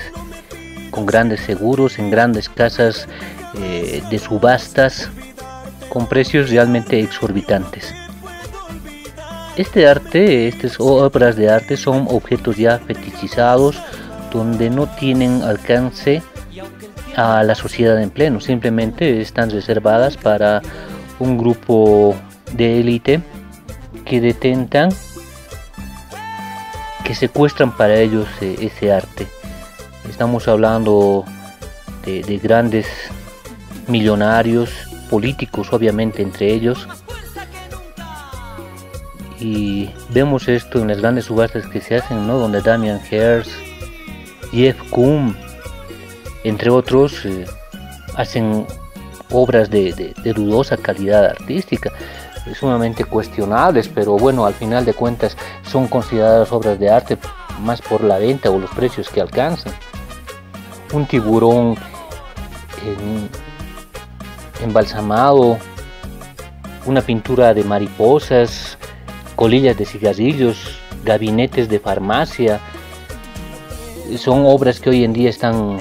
[0.90, 3.06] con grandes seguros, en grandes casas
[3.58, 5.10] eh, de subastas
[5.88, 7.94] con precios realmente exorbitantes.
[9.56, 13.76] Este arte, estas obras de arte son objetos ya fetichizados
[14.30, 16.22] donde no tienen alcance
[17.16, 20.62] a la sociedad en pleno, simplemente están reservadas para
[21.18, 22.14] un grupo
[22.52, 23.20] de élite
[24.04, 24.90] que detentan,
[27.04, 29.26] que secuestran para ellos eh, ese arte.
[30.08, 31.24] Estamos hablando
[32.04, 32.86] de, de grandes
[33.88, 36.86] millonarios, políticos obviamente entre ellos,
[39.40, 42.38] y vemos esto en las grandes subastas que se hacen, ¿no?
[42.38, 43.50] Donde Damian Hirst,
[44.50, 45.36] Jeff Koons,
[46.44, 47.46] entre otros, eh,
[48.16, 48.66] hacen
[49.30, 51.92] obras de, dudosa calidad artística,
[52.58, 57.18] sumamente cuestionables, pero bueno, al final de cuentas son consideradas obras de arte
[57.62, 59.72] más por la venta o los precios que alcanzan.
[60.92, 61.76] Un tiburón
[64.62, 65.58] embalsamado,
[66.86, 68.78] una pintura de mariposas,
[69.36, 72.60] colillas de cigarrillos, gabinetes de farmacia.
[74.16, 75.78] Son obras que hoy en día están,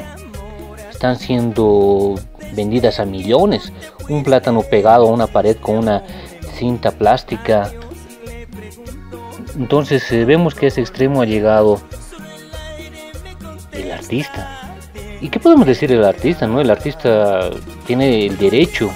[0.92, 2.16] están siendo
[2.54, 3.72] vendidas a millones.
[4.10, 6.04] Un plátano pegado a una pared con una
[6.58, 7.72] cinta plástica.
[9.58, 11.80] Entonces eh, vemos que ese extremo ha llegado
[13.72, 14.76] el artista.
[15.22, 16.46] ¿Y qué podemos decir del artista?
[16.48, 16.62] No?
[16.62, 17.50] El artista
[17.88, 18.91] tiene el derecho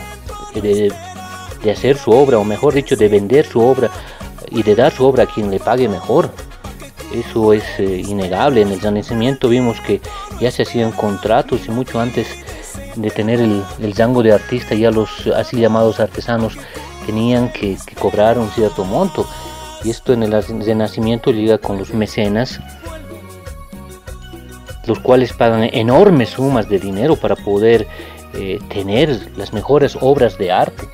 [0.54, 0.94] de,
[1.72, 3.90] hacer su obra, o mejor dicho, de vender su obra
[4.50, 6.30] y de dar su obra a quien le pague mejor.
[7.14, 8.62] Eso es eh, innegable.
[8.62, 10.02] En el Renacimiento vimos que
[10.40, 12.28] ya se hacían contratos y mucho antes
[12.96, 16.58] de tener el, el rango de artista, ya los así llamados artesanos
[17.06, 19.28] tenían que, cobrar un cierto monto.
[19.84, 22.60] Y esto en el Renacimiento llega con los mecenas,
[24.86, 27.88] los cuales pagan enormes sumas de dinero para poder
[28.34, 30.88] eh, tener las mejores obras de arte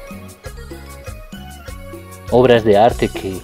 [2.31, 3.37] obras de arte que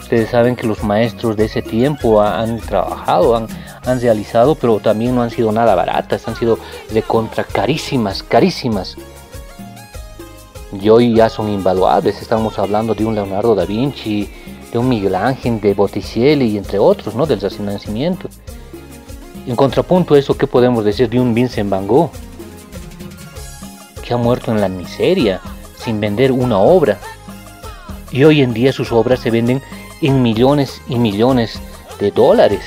[0.00, 3.46] ustedes saben que los maestros de ese tiempo han trabajado, han,
[3.84, 6.58] han realizado, pero también no han sido nada baratas, han sido
[6.92, 8.96] de contra carísimas, carísimas.
[10.80, 14.28] Y hoy ya son invaluables, estamos hablando de un Leonardo da Vinci,
[14.72, 17.26] de un Miguel Ángel, de Botticelli y entre otros, ¿no?
[17.26, 18.28] Del Renacimiento.
[19.46, 22.10] En contrapunto a eso, ¿qué podemos decir de un Vincent Van Gogh?
[24.04, 25.40] Que ha muerto en la miseria,
[25.76, 26.98] sin vender una obra,
[28.12, 29.62] y hoy en día sus obras se venden
[30.02, 31.58] en millones y millones
[31.98, 32.60] de dólares.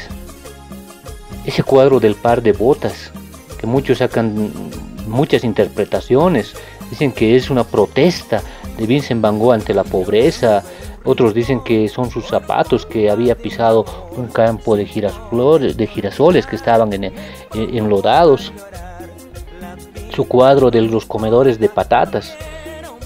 [1.45, 3.11] Ese cuadro del par de botas,
[3.59, 4.51] que muchos sacan
[5.07, 6.55] muchas interpretaciones,
[6.89, 8.41] dicen que es una protesta
[8.75, 10.63] de Vincent Van Gogh ante la pobreza,
[11.05, 13.85] otros dicen que son sus zapatos que había pisado
[14.17, 17.13] un campo de girasoles, de girasoles que estaban en,
[17.53, 18.51] enlodados.
[20.18, 22.34] Su cuadro de los comedores de patatas,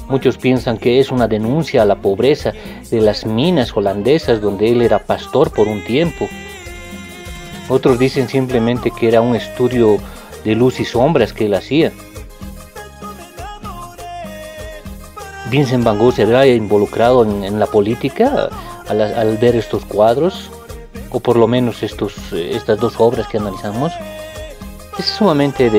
[0.08, 2.54] Muchos piensan que es una denuncia a la pobreza
[2.90, 6.30] de las minas holandesas donde él era pastor por un tiempo.
[7.68, 9.98] Otros dicen simplemente que era un estudio
[10.46, 11.92] de luz y sombras que él hacía.
[15.50, 18.48] Vincent Van Gogh se había involucrado en, la política
[18.88, 20.50] al, ver estos cuadros,
[21.10, 23.92] o por lo menos estos, eh, estas dos obras que analizamos.
[24.98, 25.70] Es sumamente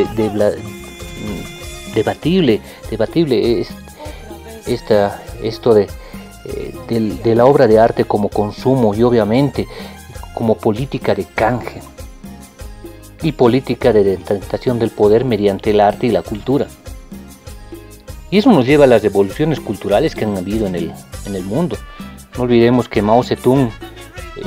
[1.95, 2.61] debatible,
[2.91, 3.66] debatible
[4.66, 5.89] esta, esto de,
[6.45, 6.75] eh,
[7.23, 9.66] de, la obra de arte como consumo y obviamente
[10.35, 11.81] como política de canje
[13.23, 16.66] y política de detentación del poder mediante el arte y la cultura.
[18.31, 20.93] Y eso nos lleva a las revoluciones culturales que han habido en el,
[21.27, 21.77] en el mundo.
[22.37, 23.70] No olvidemos que Mao Zedong eh,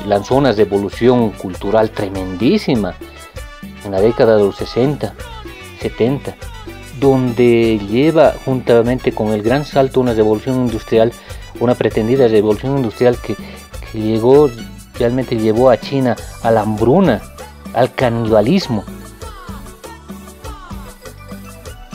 [0.08, 2.96] lanzó una revolución cultural tremendísima
[3.86, 5.14] en la década de los 60,
[5.80, 6.36] 70,
[7.00, 11.12] donde lleva juntamente con el gran salto una revolución industrial,
[11.60, 13.36] una pretendida revolución industrial que,
[13.94, 14.50] llegó,
[15.00, 17.22] realmente llevó a China a la hambruna,
[17.74, 18.84] al canibalismo.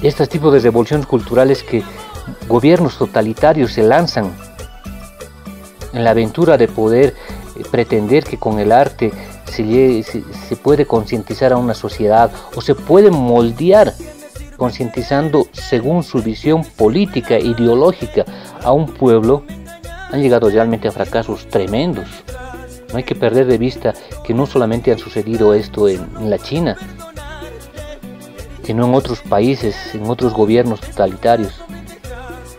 [0.03, 1.83] Estos tipos de revoluciones culturales que
[2.49, 4.33] gobiernos totalitarios se lanzan
[5.93, 7.15] en la aventura de poder
[7.57, 9.13] eh, pretender que con el arte
[9.45, 13.93] se, se puede concientizar a una sociedad o se puede moldear
[14.61, 18.27] concientizando según su visión política ideológica
[18.63, 19.43] a un pueblo,
[20.13, 22.07] han llegado realmente a fracasos tremendos.
[22.91, 26.77] No hay que perder de vista que no solamente han sucedido esto en, la China,
[28.63, 31.55] sino en otros países, en otros gobiernos totalitarios.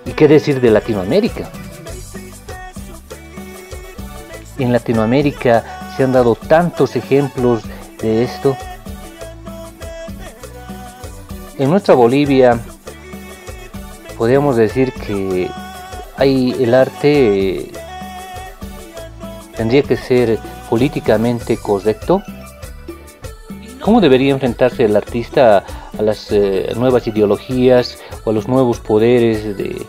[0.04, 1.52] ¿Y qué decir de Latinoamérica?
[4.58, 7.62] En Latinoamérica se han dado tantos ejemplos
[8.02, 8.58] de esto
[11.62, 12.60] en nuestra Bolivia
[14.18, 15.48] podríamos decir que
[16.18, 17.72] hay el arte
[19.56, 20.40] tendría que ser
[20.72, 22.24] políticamente correcto.
[23.80, 25.64] ¿Cómo debería enfrentarse el artista
[25.98, 29.86] a las eh, nuevas ideologías o a los nuevos poderes de,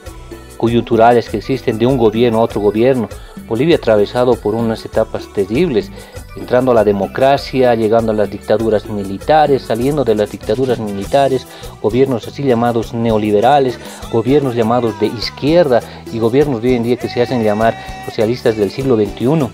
[0.63, 3.09] coyunturales que existen de un gobierno a otro gobierno?
[3.49, 5.91] Bolivia atravesado por unas etapas terribles,
[6.37, 11.49] entrando a la democracia, llegando a las dictaduras militares, saliendo de las dictaduras militares,
[11.83, 13.81] gobiernos así llamados neoliberales,
[14.13, 15.81] gobiernos llamados de izquierda
[16.13, 19.49] y gobiernos de hoy en día que se hacen llamar socialistas del siglo XXI.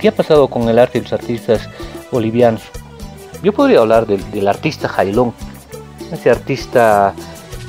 [0.00, 1.70] ¿Qué ha pasado con el arte y los artistas
[2.10, 2.62] bolivianos?
[3.44, 5.32] Yo podría hablar del, artista Jailón,
[6.10, 7.14] ese artista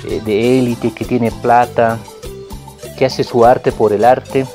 [0.05, 1.97] eh, de élite que tiene plata,
[2.97, 4.45] que hace su arte por el arte,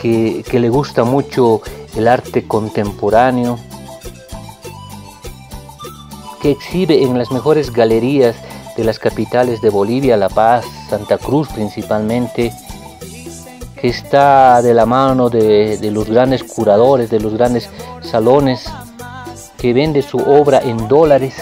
[0.00, 1.62] que, le gusta mucho
[1.96, 3.58] el arte contemporáneo,
[6.42, 8.36] que exhibe en las mejores galerías
[8.76, 12.52] de las capitales de Bolivia, La Paz, Santa Cruz principalmente,
[13.80, 17.70] que está de la mano de, de, los grandes curadores, de los grandes
[18.02, 18.70] salones,
[19.56, 21.34] que vende su obra en dólares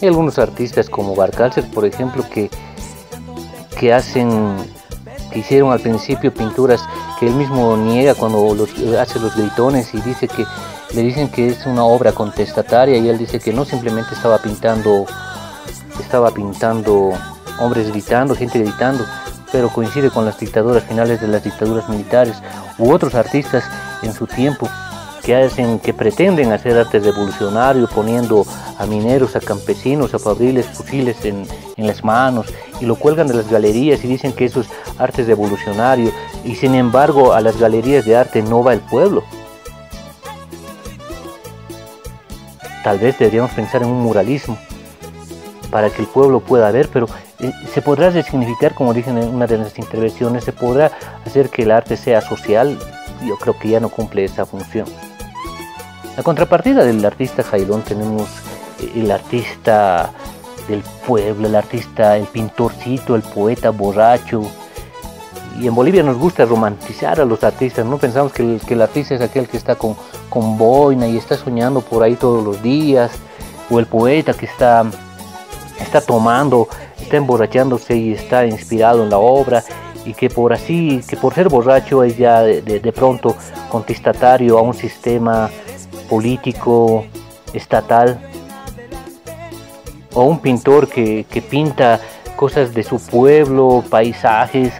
[0.00, 2.50] hay algunos artistas como Barcalcer, por ejemplo, que,
[3.78, 4.56] que hacen,
[5.32, 6.82] que hicieron al principio pinturas
[7.18, 8.56] que él mismo niega cuando
[8.98, 10.46] hace los gritones y dice que
[10.94, 15.06] le dicen que es una obra contestataria y él dice que no simplemente estaba pintando,
[16.00, 17.12] estaba pintando
[17.60, 19.04] hombres gritando, gente gritando,
[19.52, 22.36] pero coincide con las dictaduras finales de las dictaduras militares
[22.78, 23.64] u otros artistas
[24.02, 24.68] en su tiempo
[25.20, 28.46] que hacen, que pretenden hacer arte revolucionario poniendo
[28.78, 31.46] a mineros, a campesinos, a fabriles fusiles en,
[31.76, 32.46] en, las manos
[32.80, 34.68] y lo cuelgan de las galerías y dicen que eso es
[34.98, 36.10] arte revolucionario
[36.44, 39.22] y sin embargo a las galerías de arte no va el pueblo.
[42.82, 44.56] Tal vez deberíamos pensar en un muralismo
[45.70, 47.06] para que el pueblo pueda ver, pero
[47.38, 50.90] eh, se podrá resignificar, como dije en una de las intervenciones, se podrá
[51.24, 52.78] hacer que el arte sea social,
[53.24, 54.86] yo creo que ya no cumple esa función.
[56.16, 58.28] La contrapartida del artista Jailón tenemos
[58.94, 60.10] el artista
[60.68, 64.42] del pueblo, el artista, el pintorcito, el poeta borracho.
[65.60, 68.82] Y en Bolivia nos gusta romantizar a los artistas, no pensamos que el, que el
[68.82, 69.96] artista es aquel que está con,
[70.28, 73.10] con boina y está soñando por ahí todos los días,
[73.68, 74.84] o el poeta que está,
[75.80, 76.68] está tomando,
[77.00, 79.62] está emborrachándose y está inspirado en la obra
[80.04, 83.36] y que por así, que por ser borracho es ya de, de pronto
[83.68, 85.50] contestatario a un sistema
[86.10, 87.06] político,
[87.54, 88.20] estatal,
[90.12, 92.00] o un pintor que, pinta
[92.36, 94.72] cosas de su pueblo, paisajes,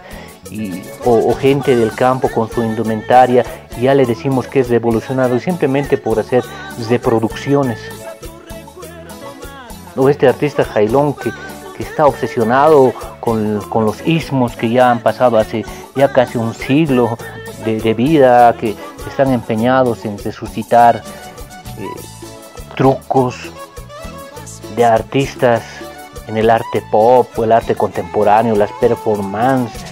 [0.49, 3.45] y, o, gente del campo con su indumentaria,
[3.81, 6.43] ya le decimos que es revolucionario simplemente por hacer
[6.89, 7.79] reproducciones.
[9.95, 11.31] O este artista Jailón que,
[11.79, 15.65] está obsesionado con, los ismos que ya han pasado hace
[15.95, 17.17] ya casi un siglo
[17.65, 18.75] de vida, que
[19.07, 21.01] están empeñados en resucitar
[22.75, 23.35] trucos
[24.75, 25.63] de artistas
[26.27, 29.83] en el arte pop o el arte contemporáneo, las performances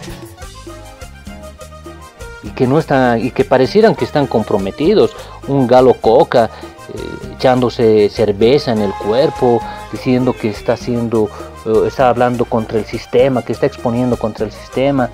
[2.43, 5.11] y que no están y que parecieran que están comprometidos.
[5.47, 6.49] Un galo coca
[6.93, 9.61] eh, echándose cerveza en el cuerpo,
[9.91, 11.29] diciendo que está haciendo,
[11.65, 15.09] eh, está hablando contra el sistema, que está exponiendo contra el sistema,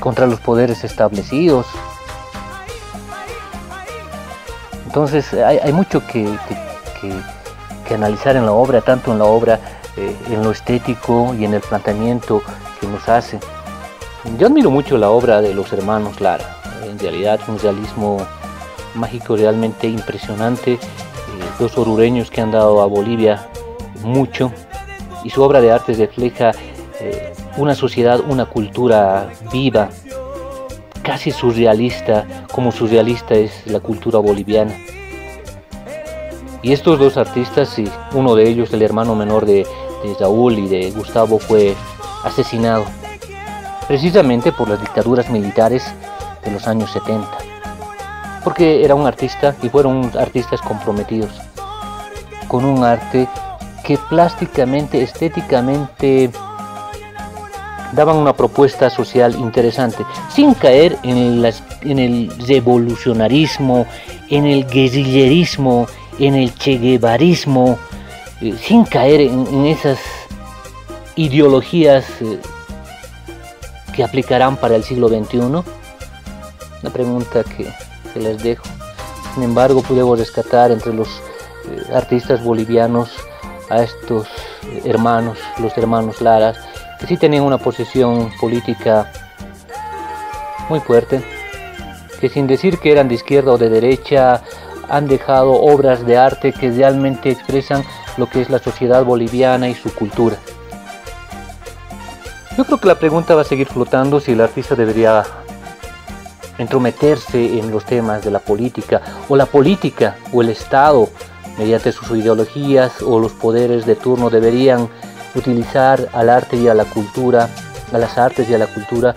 [0.00, 1.66] contra los poderes establecidos.
[4.88, 6.26] Entonces hay, mucho que,
[7.94, 9.60] analizar en la obra, tanto en la obra,
[9.98, 12.40] eh, en lo estético y en el planteamiento
[12.80, 13.38] que nos hace.
[14.38, 18.16] Yo admiro mucho la obra de los hermanos Lara, en realidad un realismo
[18.94, 20.78] mágico realmente impresionante, eh,
[21.58, 23.46] dos orureños que han dado a Bolivia
[24.02, 24.50] mucho.
[25.22, 26.52] Y su obra de arte refleja
[26.98, 29.90] eh, una sociedad, una cultura viva,
[31.08, 34.76] casi surrealista, como surrealista es la cultura boliviana.
[36.60, 39.66] Y estos dos artistas, y uno de ellos, el hermano menor de,
[40.04, 41.74] de Raúl y de Gustavo, fue
[42.24, 42.84] asesinado
[43.86, 45.82] precisamente por las dictaduras militares
[46.44, 47.26] de los años 70.
[48.44, 51.30] Porque era un artista y fueron artistas comprometidos
[52.48, 53.26] con un arte
[53.82, 56.30] que plásticamente, estéticamente
[57.92, 61.44] daban una propuesta social interesante, sin caer en,
[61.82, 63.86] en el revolucionarismo,
[64.28, 65.86] en el guerrillerismo,
[66.18, 67.78] en el cheguevarismo,
[68.40, 69.98] eh, sin caer en, esas
[71.16, 72.38] ideologías eh,
[73.94, 75.38] que aplicarán para el siglo XXI.
[75.38, 75.64] Una
[76.92, 77.72] pregunta que,
[78.18, 78.64] les dejo.
[79.34, 83.10] Sin embargo, podemos rescatar entre los eh, artistas bolivianos,
[83.70, 84.26] a estos
[84.84, 86.56] hermanos, los hermanos Laras,
[86.98, 89.10] que sí tenían una posición política
[90.68, 91.22] muy fuerte,
[92.20, 94.42] que sin decir que eran de izquierda o de derecha,
[94.88, 97.84] han dejado obras de arte que realmente expresan
[98.16, 100.36] lo que es la sociedad boliviana y su cultura.
[102.56, 105.24] Yo creo que la pregunta va a seguir flotando si el artista debería
[106.58, 111.08] entrometerse en los temas de la política o la política o el Estado
[111.56, 114.88] mediante sus ideologías o los poderes de turno deberían
[115.34, 117.48] utilizar al arte y a la cultura,
[117.92, 119.14] a las artes y a la cultura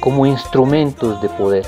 [0.00, 1.66] como instrumentos de poder.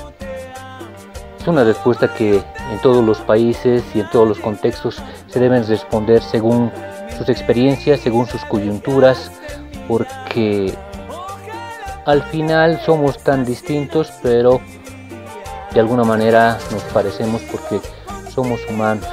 [1.40, 2.36] Es una respuesta que
[2.70, 6.70] en todos los países y en todos los contextos se deben responder según
[7.16, 9.30] sus experiencias, según sus coyunturas,
[9.88, 10.74] porque
[12.06, 14.60] al final somos tan distintos, pero
[15.72, 17.80] de alguna manera nos parecemos porque
[18.30, 19.06] somos humanos.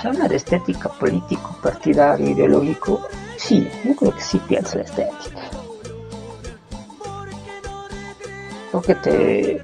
[0.00, 3.00] Sea, cuando se habla de estética político, partidario, ideológico,
[3.36, 5.40] sí, yo creo que sí piensa la estética.
[8.72, 9.62] Porque te,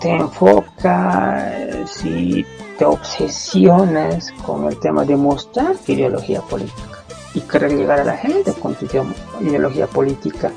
[0.00, 1.52] te enfoca,
[1.86, 2.46] si
[2.78, 7.02] te obsesionas con el tema de mostrar tu ideología política
[7.34, 10.52] y querer llegar a la gente con tu ideo- ideología política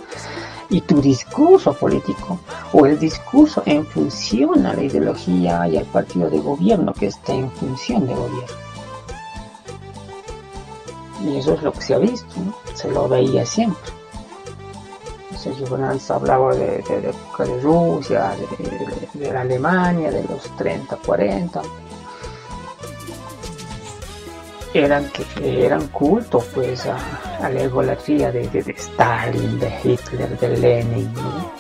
[0.71, 2.39] y tu discurso político
[2.73, 7.33] o el discurso en función a la ideología y al partido de gobierno que esté
[7.33, 8.55] en función de gobierno.
[11.23, 12.35] Y eso es lo que se ha visto,
[12.73, 13.91] se lo veía siempre.
[15.37, 20.43] Sergio Fernández hablaba de, de, de, de Rusia, de, de- de la Alemania, de los
[20.57, 21.61] 30, 40.
[24.73, 26.95] Eran, que, eran cultos pues a,
[27.43, 31.13] a la egolatría de, de- Stalin, de Hitler, de Lenin.
[31.13, 31.51] ¿no?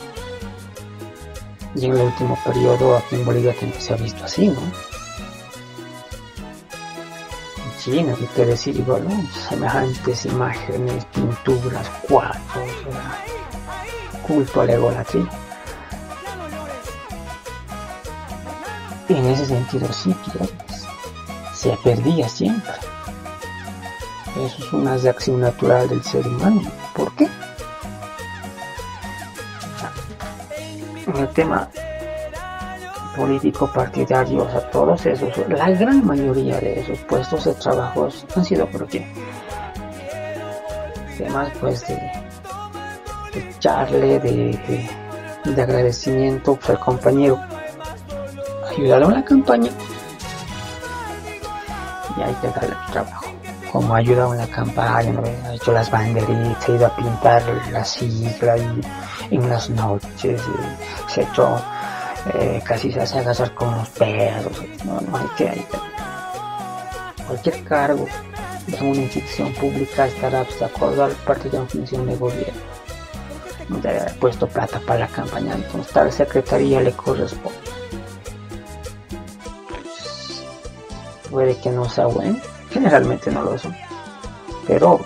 [1.75, 4.59] Y en el último periodo aquí en Bolivia también se ha visto así, ¿no?
[7.65, 9.03] En China, ¿qué quiere decir igual?
[9.07, 9.27] ¿no?
[9.49, 12.39] Semejantes imágenes, pinturas, cuadros,
[12.85, 13.17] ¿verdad?
[14.25, 15.29] culto a la egolatría.
[19.09, 20.85] En ese sentido sí, pierdes.
[21.53, 22.71] Se perdía siempre.
[24.37, 26.61] Eso es una reacción natural del ser humano.
[26.95, 27.27] ¿Por qué?
[31.13, 31.67] El tema
[33.15, 38.45] político partidario, o sea, todos esos, la gran mayoría de esos puestos de trabajos han
[38.45, 39.05] sido por qué?
[41.17, 41.95] Temas pues de,
[43.33, 44.89] de echarle, de,
[45.45, 47.39] de, de agradecimiento al compañero,
[48.71, 49.71] ayudarlo en la campaña
[52.17, 53.20] y ahí te da el trabajo.
[53.71, 57.85] Como ha ayudado en la campaña, ha hecho las banderitas, ha ido a pintar la
[57.85, 58.55] sigla
[59.29, 61.61] en las noches y se ha hecho
[62.33, 67.63] eh, casi se hace agasar con los perros, no, no hay que, hay que- cualquier
[67.63, 68.05] cargo
[68.67, 72.61] en una institución pública estará pues, de acuerdo al partido en función de gobierno.
[73.69, 77.57] No debe haber puesto plata para la campaña, entonces tal secretaría le corresponde.
[81.31, 82.37] Puede que no sea bueno,
[82.71, 83.75] generalmente no lo son,
[84.67, 84.99] pero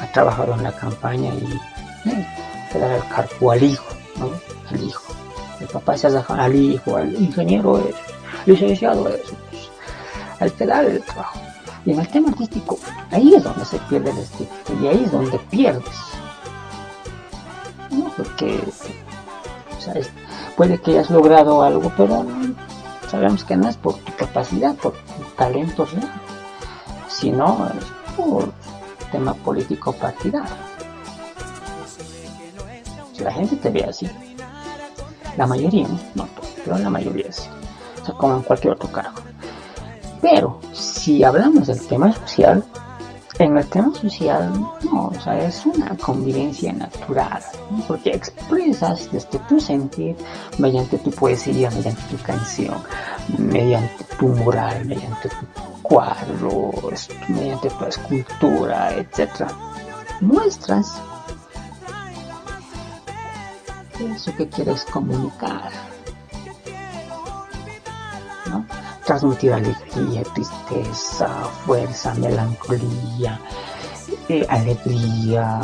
[0.00, 2.26] ha trabajado en la campaña y eh,
[2.72, 3.86] te dará el cargo al hijo,
[4.16, 4.30] ¿no?
[4.70, 5.12] Al hijo.
[5.60, 7.94] El papá se hace al hijo, al ingeniero es,
[8.46, 9.20] licenciado es,
[9.50, 9.70] pues,
[10.40, 11.38] hay que darle el trabajo.
[11.84, 12.78] Y en el tema artístico,
[13.10, 15.96] ahí es donde se pierde el estético y ahí es donde pierdes.
[17.90, 18.12] ¿No?
[18.16, 18.60] Porque
[19.88, 22.24] o puede que hayas logrado algo, pero
[23.10, 26.10] sabemos que no es por tu capacidad, por tu talento real,
[27.08, 27.84] sino es
[28.16, 28.52] por
[29.10, 30.70] tema político partidario.
[33.18, 34.08] La gente te ve así,
[35.36, 37.48] la mayoría, no, todos, pero la mayoría sí,
[38.00, 39.20] o sea, como en cualquier otro cargo.
[40.22, 42.64] Pero si hablamos del tema social,
[43.40, 44.52] en el tema social,
[44.84, 47.82] no, o sea, es una convivencia natural, ¿no?
[47.88, 50.14] porque expresas desde tu sentir,
[50.58, 52.76] mediante tu poesía, mediante tu canción,
[53.38, 56.70] mediante tu mural, mediante tu cuadro,
[57.28, 59.50] mediante tu escultura, etc.
[60.20, 61.00] Muestras
[63.98, 65.70] eso que quieres comunicar,
[69.10, 69.18] ¿no?
[69.18, 71.28] Transmitir alegría, tristeza,
[71.66, 73.40] fuerza, melancolía,
[74.28, 75.60] eh, alegría,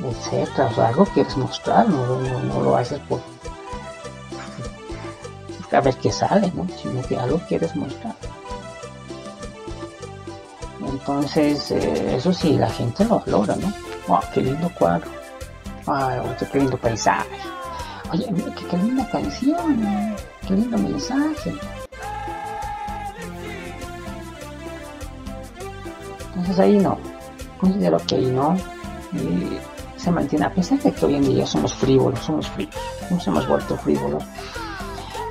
[0.00, 0.68] etcétera.
[0.68, 3.20] O sea, algo quieres mostrar, no, lo haces por
[5.72, 6.68] a ver qué sale, ¿no?
[6.80, 8.14] Sino que algo quieres mostrar.
[10.88, 13.72] Entonces, eh, eso sí, la gente lo valora, ¿no?
[14.06, 15.10] Wow, qué lindo cuadro.
[15.86, 17.28] Ay, oye, qué lindo paisaje.
[18.12, 18.26] Oye,
[18.70, 20.14] qué linda canción,
[20.46, 21.52] qué lindo mensaje.
[26.44, 26.98] Entonces ahí no,
[27.58, 28.54] considero que ahí no
[29.14, 29.56] y
[29.96, 33.48] se mantiene, a pesar de que hoy en día somos frívolos, somos frívolos, nos hemos
[33.48, 34.22] vuelto frívolos.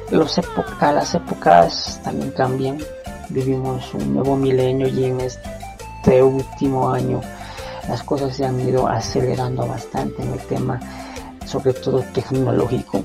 [0.10, 2.80] Los época, las épocas también cambian,
[3.30, 7.22] vivimos un nuevo milenio y en este último año
[7.88, 10.80] las cosas se han ido acelerando bastante en el tema,
[11.46, 13.04] sobre todo tecnológico.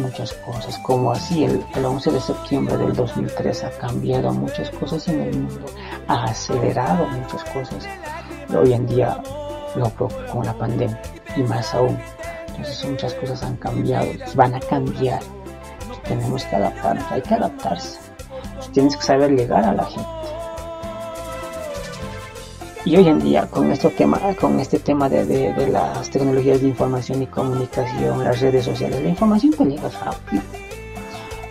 [0.00, 5.06] Muchas cosas, como así el, el 11 de septiembre del 2003 ha cambiado muchas cosas
[5.08, 5.66] en el mundo,
[6.08, 7.86] ha acelerado muchas cosas.
[8.56, 9.22] Hoy en día
[9.76, 11.00] lo con la pandemia
[11.36, 11.98] y más aún.
[12.48, 15.20] Entonces muchas cosas han cambiado, van a cambiar.
[16.04, 17.98] Tenemos que adaptarnos, hay que adaptarse.
[18.72, 20.19] Tienes que saber llegar a la gente.
[22.84, 26.62] Y hoy en día con este tema, con este tema de, de, de las tecnologías
[26.62, 30.42] de información y comunicación, las redes sociales, la información te llega rápido.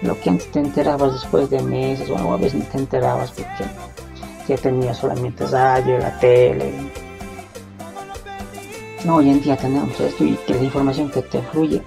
[0.02, 3.66] Lo que antes te enterabas después de meses, o a veces ni te enterabas porque
[4.48, 6.74] ya tenías solamente radio, la tele.
[9.06, 11.84] No, hoy en día tenemos esto y que la información que te fluye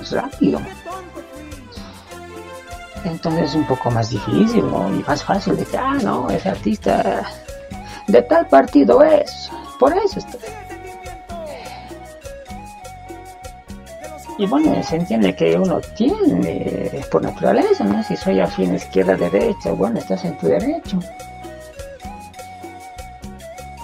[0.00, 0.60] es rápido.
[3.04, 4.94] Entonces es un poco más difícil, ¿no?
[4.94, 7.26] Y más fácil de que, ah, no, ese artista
[8.10, 9.50] de tal partido es.
[9.78, 10.38] Por eso está.
[14.38, 18.02] Y bueno, se entiende que uno tiene por naturaleza, ¿no?
[18.02, 20.98] Si soy afín izquierda, derecha, bueno, estás en tu derecho.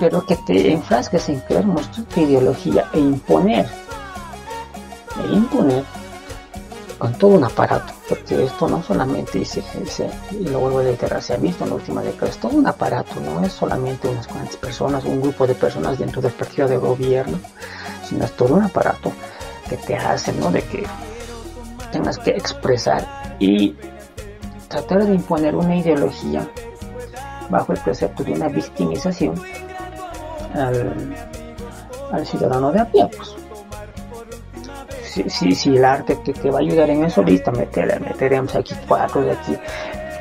[0.00, 3.66] Pero que te enfrasques en mostrar tu ideología e imponer,
[5.22, 5.84] e imponer
[6.98, 11.22] con todo un aparato, porque esto no solamente, se, se, y lo vuelvo a reiterar,
[11.22, 14.26] se ha visto en la última década, es todo un aparato, no es solamente unas
[14.28, 17.38] cuantas personas, un grupo de personas dentro del partido de gobierno,
[18.04, 19.12] sino es todo un aparato
[19.68, 20.50] que te hace, ¿no?
[20.50, 20.84] De que
[21.90, 23.74] tengas que expresar y
[24.68, 26.48] tratar de imponer una ideología
[27.50, 29.34] bajo el precepto de una victimización
[30.54, 31.14] al,
[32.12, 33.36] al ciudadano de a pie, pues
[35.16, 38.54] si, si, si el arte te, te, va a ayudar en eso, listo, meter, meteremos
[38.54, 39.56] aquí cuatro de aquí,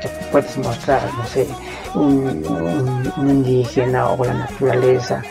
[0.02, 1.48] que puedes mostrar, no sé,
[1.96, 5.22] un, indígena o la naturaleza,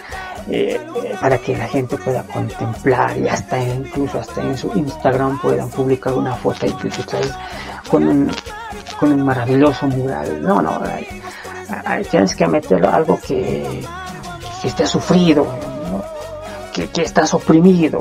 [0.51, 0.79] eh,
[1.21, 6.13] para que la gente pueda contemplar y hasta incluso hasta en su Instagram puedan publicar
[6.13, 6.75] una foto y
[7.89, 8.31] con un,
[9.01, 10.43] con un maravilloso mural.
[10.43, 10.83] No, no,
[12.11, 13.83] tienes que meterlo algo que,
[14.61, 15.47] que esté sufrido,
[16.75, 17.99] que, que estás oprimido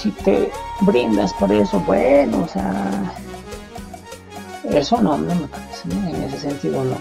[0.00, 3.12] si te brindas por eso, bueno, o sea,
[4.70, 6.96] eso no, no me parece, en ese sentido no.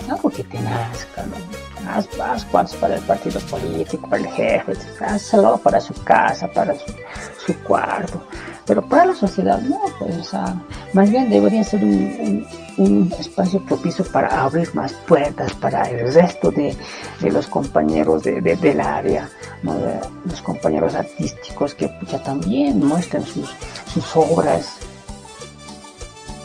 [0.00, 1.36] Es algo que te nazca, ¿no?
[1.88, 4.72] Haz, haz cuartos para el partido político, para el jefe,
[5.04, 8.20] hazlo para su casa, para su, cuarto,
[8.66, 10.32] pero para la sociedad no, pues,
[10.92, 12.44] más bien debería ser un,
[13.18, 16.76] espacio propicio para abrir más puertas para el resto de,
[17.22, 19.28] los compañeros de, de, del área,
[19.62, 23.48] los compañeros artísticos que pucha, también muestren sus,
[23.92, 24.78] sus obras,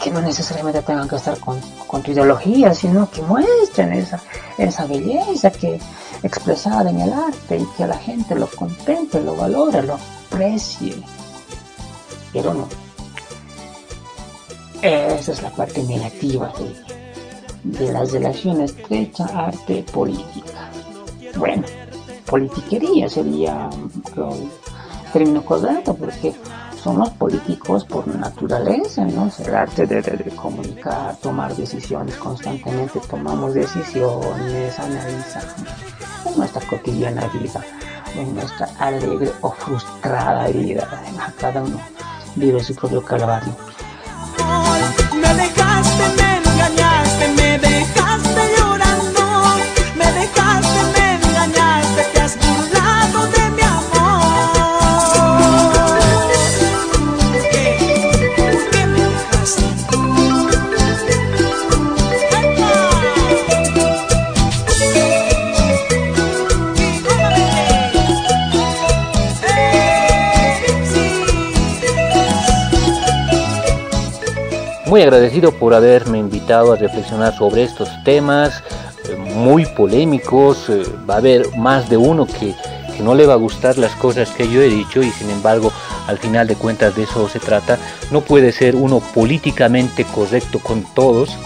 [0.01, 4.19] que no necesariamente tengan que estar con, con, tu ideología, sino que muestren esa,
[4.57, 5.79] esa belleza que
[6.23, 9.97] expresada en el arte y que la gente lo contemple, lo valore, lo
[10.31, 10.95] aprecie.
[12.33, 12.67] Pero no.
[14.81, 20.69] Esa es la parte negativa de, de las relaciones estrecha arte-política.
[21.37, 21.63] Bueno,
[22.25, 23.69] politiquería sería
[24.17, 24.49] el
[25.13, 26.33] término correcto porque
[26.81, 29.29] son los políticos por naturaleza, ¿no?
[29.45, 30.01] el arte de,
[30.35, 35.53] comunicar, tomar decisiones constantemente, tomamos decisiones, analizamos
[36.25, 37.61] en nuestra cotidiana vida,
[38.17, 40.87] en nuestra alegre o frustrada vida,
[41.39, 41.79] cada uno
[42.35, 43.55] vive su propio calvario.
[74.91, 78.61] Muy agradecido por haberme invitado a reflexionar sobre estos temas
[79.05, 80.67] eh, muy polémicos.
[80.67, 82.53] eh, va a haber más de uno que,
[83.01, 85.71] no le va a gustar las cosas que yo he dicho y sin embargo
[86.07, 87.77] al final de cuentas de eso se trata.
[88.11, 91.37] No puede ser uno políticamente correcto con todos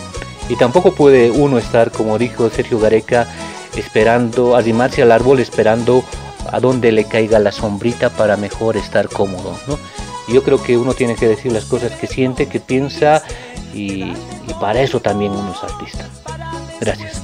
[0.50, 3.28] y tampoco puede uno estar, como dijo Sergio Gareca,
[3.76, 6.04] esperando, arrimarse al árbol esperando
[6.52, 9.56] a donde le caiga la sombrita para mejor estar cómodo.
[9.68, 9.78] ¿no?
[10.28, 13.24] Yo creo que uno tiene que decir las cosas que siente, que piensa
[13.74, 14.14] y,
[14.60, 16.08] para eso también uno es artista.
[16.80, 17.22] Gracias.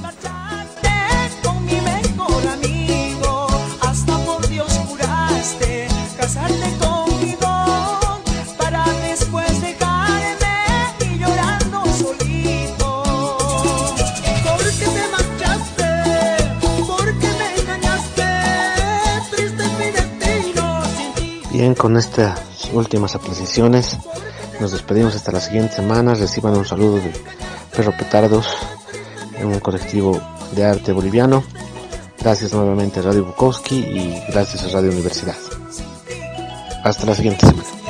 [21.50, 23.98] Bien, con estas últimas apreciaciones
[24.60, 26.14] nos despedimos hasta la siguiente semana.
[26.14, 27.12] Reciban un saludo de
[27.74, 28.46] Perro Petardos,
[29.42, 30.20] un colectivo
[30.54, 31.42] de arte boliviano.
[32.20, 35.36] Gracias nuevamente a Radio Bukowski y gracias a Radio Universidad.
[36.84, 37.81] Hasta la siguiente semana.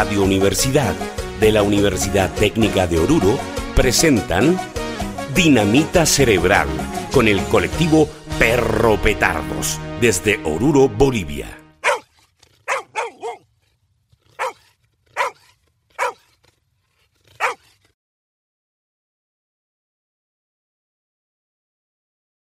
[0.00, 0.94] Radio Universidad
[1.40, 3.38] de la Universidad Técnica de Oruro,
[3.76, 4.58] presentan
[5.34, 6.68] Dinamita Cerebral
[7.12, 11.59] con el colectivo Perro Petardos desde Oruro, Bolivia.